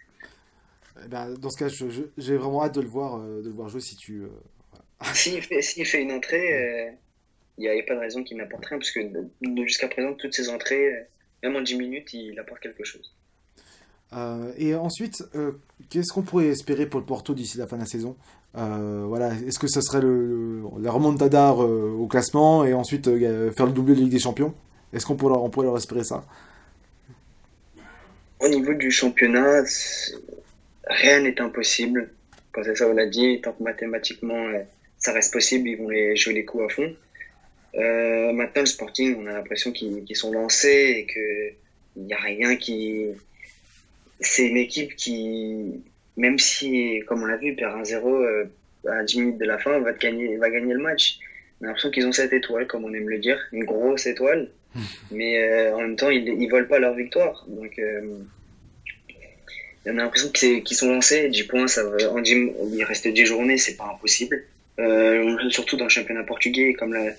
[1.02, 1.68] Eh ben, dans ce cas,
[2.18, 4.24] j'ai vraiment hâte de le voir, euh, de le voir jouer si tu.
[5.14, 6.94] S'il fait, fait, une entrée,
[7.58, 9.00] il n'y a, a, pas de raison qu'il n'apporte rien, parce que
[9.66, 11.08] jusqu'à présent, toutes ses entrées,
[11.42, 13.12] même en 10 minutes, il apporte quelque chose.
[14.58, 15.24] et ensuite,
[15.88, 18.16] qu'est-ce qu'on pourrait espérer pour le Porto d'ici la fin de la saison?
[18.56, 23.66] Euh, voilà, est-ce que ça serait la remontada euh, au classement et ensuite euh, faire
[23.66, 24.54] le doublé de Ligue des Champions?
[24.92, 26.24] Est-ce qu'on pourrait, on leur espérer ça?
[28.40, 29.62] Au niveau du championnat,
[30.84, 32.10] rien n'est impossible.
[32.50, 34.46] Quand ça, on l'a dit, tant que mathématiquement
[34.98, 36.94] ça reste possible, ils vont jouer les coups à fond.
[37.74, 41.54] maintenant, le Sporting, on a l'impression qu'ils sont lancés et que
[41.96, 43.06] il n'y a rien qui.
[44.20, 45.82] C'est une équipe qui
[46.16, 48.44] même si, comme on l'a vu, perd 1-0 euh,
[48.88, 51.18] à 10 minutes de la fin, va, gagner, va gagner le match.
[51.60, 54.48] On a l'impression qu'ils ont cette étoile, comme on aime le dire, une grosse étoile.
[55.10, 57.44] Mais euh, en même temps, ils ne volent pas leur victoire.
[57.48, 58.18] Donc, euh,
[59.86, 61.28] on a l'impression qu'ils sont lancés.
[61.28, 64.44] 10 points, ça va, en 10, il reste 10 journées, c'est pas impossible.
[64.78, 67.12] Euh, surtout dans le championnat portugais, comme la,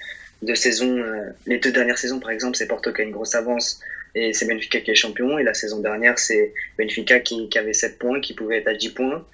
[0.43, 3.35] de saison, euh, les deux dernières saisons, par exemple, c'est Porto qui a une grosse
[3.35, 3.79] avance
[4.16, 5.38] et c'est Benfica qui est champion.
[5.39, 8.74] Et la saison dernière, c'est Benfica qui, qui, avait 7 points, qui pouvait être à
[8.74, 9.26] 10 points.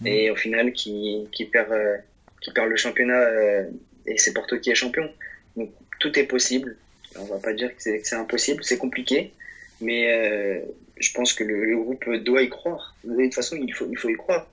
[0.00, 0.06] Mmh.
[0.06, 1.96] Et au final, qui, qui, perd, euh,
[2.40, 3.64] qui perd le championnat euh,
[4.06, 5.10] et c'est Porto qui est champion.
[5.56, 5.70] Donc
[6.00, 6.76] tout est possible.
[7.18, 9.32] On va pas dire que c'est impossible, c'est compliqué.
[9.80, 10.60] Mais euh,
[10.98, 12.94] je pense que le, le, groupe doit y croire.
[13.04, 14.48] De toute façon, il faut, il faut y croire.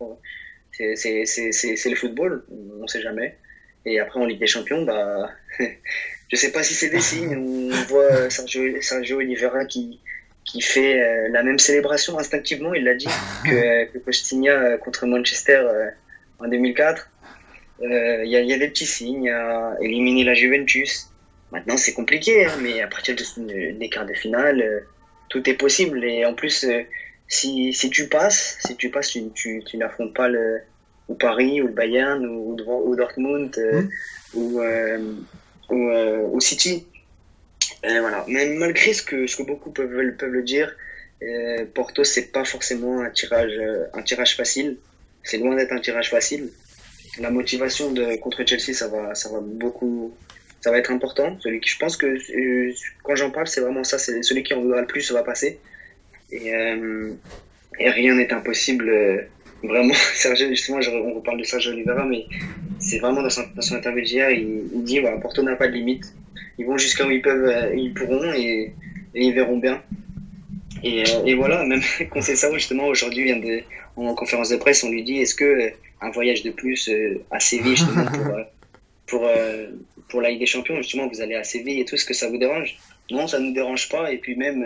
[0.72, 2.46] C'est le football,
[2.82, 3.36] on sait jamais.
[3.86, 5.30] Et après, en Ligue des Champions, bah,
[6.34, 7.38] je sais pas si c'est des signes.
[7.38, 10.00] On voit Sergio, Oliveira qui,
[10.44, 13.08] qui fait euh, la même célébration instinctivement, il l'a dit,
[13.46, 15.90] que, que Costinha euh, contre Manchester euh,
[16.40, 17.10] en 2004.
[17.82, 21.10] Il y, a, y, a, des petits signes, à éliminer la Juventus.
[21.52, 24.86] Maintenant, c'est compliqué, hein, mais à partir de, des quarts de finale,
[25.30, 26.06] tout est possible.
[26.06, 26.66] Et en plus,
[27.28, 30.62] si, si tu passes, si tu passes, tu, tu, tu n'affrontes pas le,
[31.10, 34.38] ou Paris, ou le Bayern, ou, ou Dortmund, mmh.
[34.38, 34.62] ou,
[35.70, 36.86] ou, ou City.
[37.84, 38.26] Et voilà.
[38.28, 40.74] Mais malgré ce que, ce que beaucoup peuvent, peuvent le dire,
[41.24, 43.60] euh, Porto, c'est pas forcément un tirage,
[43.94, 44.78] un tirage facile.
[45.24, 46.50] c'est loin d'être un tirage facile.
[47.20, 50.14] La motivation de contre Chelsea, ça va, ça va beaucoup,
[50.62, 51.38] ça va être important.
[51.42, 54.00] Celui qui, je pense que euh, quand j'en parle, c'est vraiment ça.
[54.00, 55.60] C'est celui qui en voudra le plus, va passer.
[56.32, 57.12] Et, euh,
[57.80, 59.28] et rien n'est impossible.
[59.64, 62.26] Vraiment, Sergio, justement, je- on reparle de Sergio Oliveira, mais
[62.80, 65.68] c'est vraiment dans son, dans son interview d'hier, il, il dit voilà, Porto n'a pas
[65.68, 66.14] de limite.
[66.60, 68.74] Ils vont jusqu'à où ils peuvent, euh, ils pourront et,
[69.16, 69.82] et ils verront bien.
[70.84, 73.32] Et, euh, et voilà, même Conceição, justement, aujourd'hui,
[73.96, 75.70] en conférence de presse, on lui dit est-ce que euh,
[76.02, 78.44] un voyage de plus euh, à Séville, justement, pour, euh,
[79.08, 79.68] pour, euh,
[80.10, 82.28] pour la Ligue des Champions, justement, vous allez à Séville et tout, est-ce que ça
[82.30, 82.76] vous dérange?
[83.10, 84.12] Non, ça ne nous dérange pas.
[84.12, 84.64] Et puis même,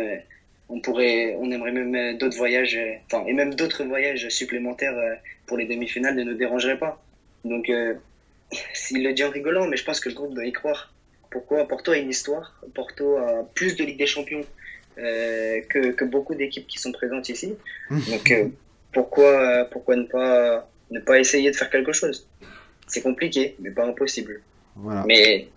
[0.69, 4.97] on pourrait, on aimerait même euh, d'autres voyages, euh, enfin, et même d'autres voyages supplémentaires
[4.97, 5.15] euh,
[5.45, 7.01] pour les demi-finales ne nous dérangeraient pas.
[7.45, 7.93] Donc, euh,
[8.73, 10.93] s'il le dit en rigolant, mais je pense que le groupe doit y croire.
[11.29, 11.67] Pourquoi?
[11.67, 12.61] Porto a une histoire.
[12.73, 14.45] Porto a plus de Ligue des Champions
[14.97, 17.53] euh, que, que beaucoup d'équipes qui sont présentes ici.
[17.91, 18.47] Donc, euh,
[18.93, 22.27] pourquoi, pourquoi ne pas, ne pas essayer de faire quelque chose?
[22.87, 24.41] C'est compliqué, mais pas impossible.
[24.77, 25.03] Voilà.
[25.05, 25.47] Mais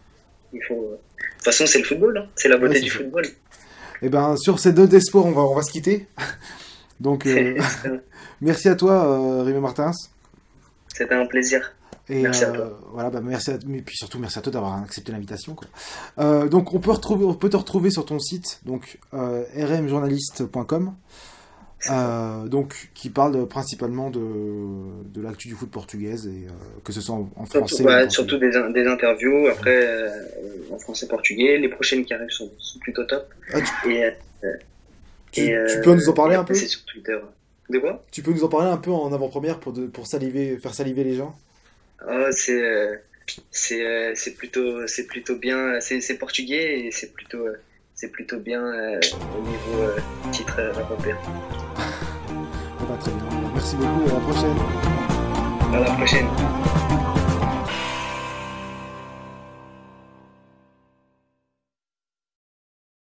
[0.52, 0.98] il faut.
[1.18, 2.18] De toute façon, c'est le football.
[2.18, 2.28] hein.
[2.34, 3.24] C'est la beauté Ouais, du football.
[4.02, 6.06] Et ben sur ces deux espoirs, on va, on va se quitter.
[7.00, 7.58] Donc euh,
[8.40, 9.92] merci à toi, euh, Rémi Martins.
[10.88, 11.72] C'était un plaisir.
[12.08, 12.80] Et Merci à euh, toi.
[12.92, 15.54] voilà, bah merci à, mais puis surtout merci à toi d'avoir accepté l'invitation.
[16.18, 20.92] Euh, donc on peut retrouver, on peut te retrouver sur ton site, donc rmjournaliste.com,
[21.88, 24.20] euh, donc qui parle principalement de,
[25.04, 26.52] de l'actu du foot portugaise et euh,
[26.84, 27.84] que ce soit en, en français.
[27.84, 28.10] En portugais.
[28.10, 29.46] surtout des, des interviews.
[29.48, 30.08] Après, euh,
[30.72, 31.58] en français portugais.
[31.58, 33.32] Les prochaines qui arrivent sont, sont plutôt top.
[33.52, 34.10] Ah, tu, Et,
[35.32, 37.18] tu- et, tu peux nous en parler un peu C'est sur Twitter.
[37.68, 38.04] De quoi?
[38.10, 41.04] Tu peux nous en parler un peu en avant-première pour, de- pour saliver, faire saliver
[41.04, 41.34] les gens?
[42.06, 42.90] Ah, c'est
[43.52, 47.44] c'est plutôt plutôt bien c'est portugais et c'est plutôt
[47.94, 48.98] c'est plutôt bien euh,
[49.38, 49.98] au niveau euh,
[50.32, 51.16] titre euh, européen.
[53.00, 53.24] Très bien.
[53.54, 54.56] Merci beaucoup, à la prochaine.
[55.72, 56.26] À la prochaine.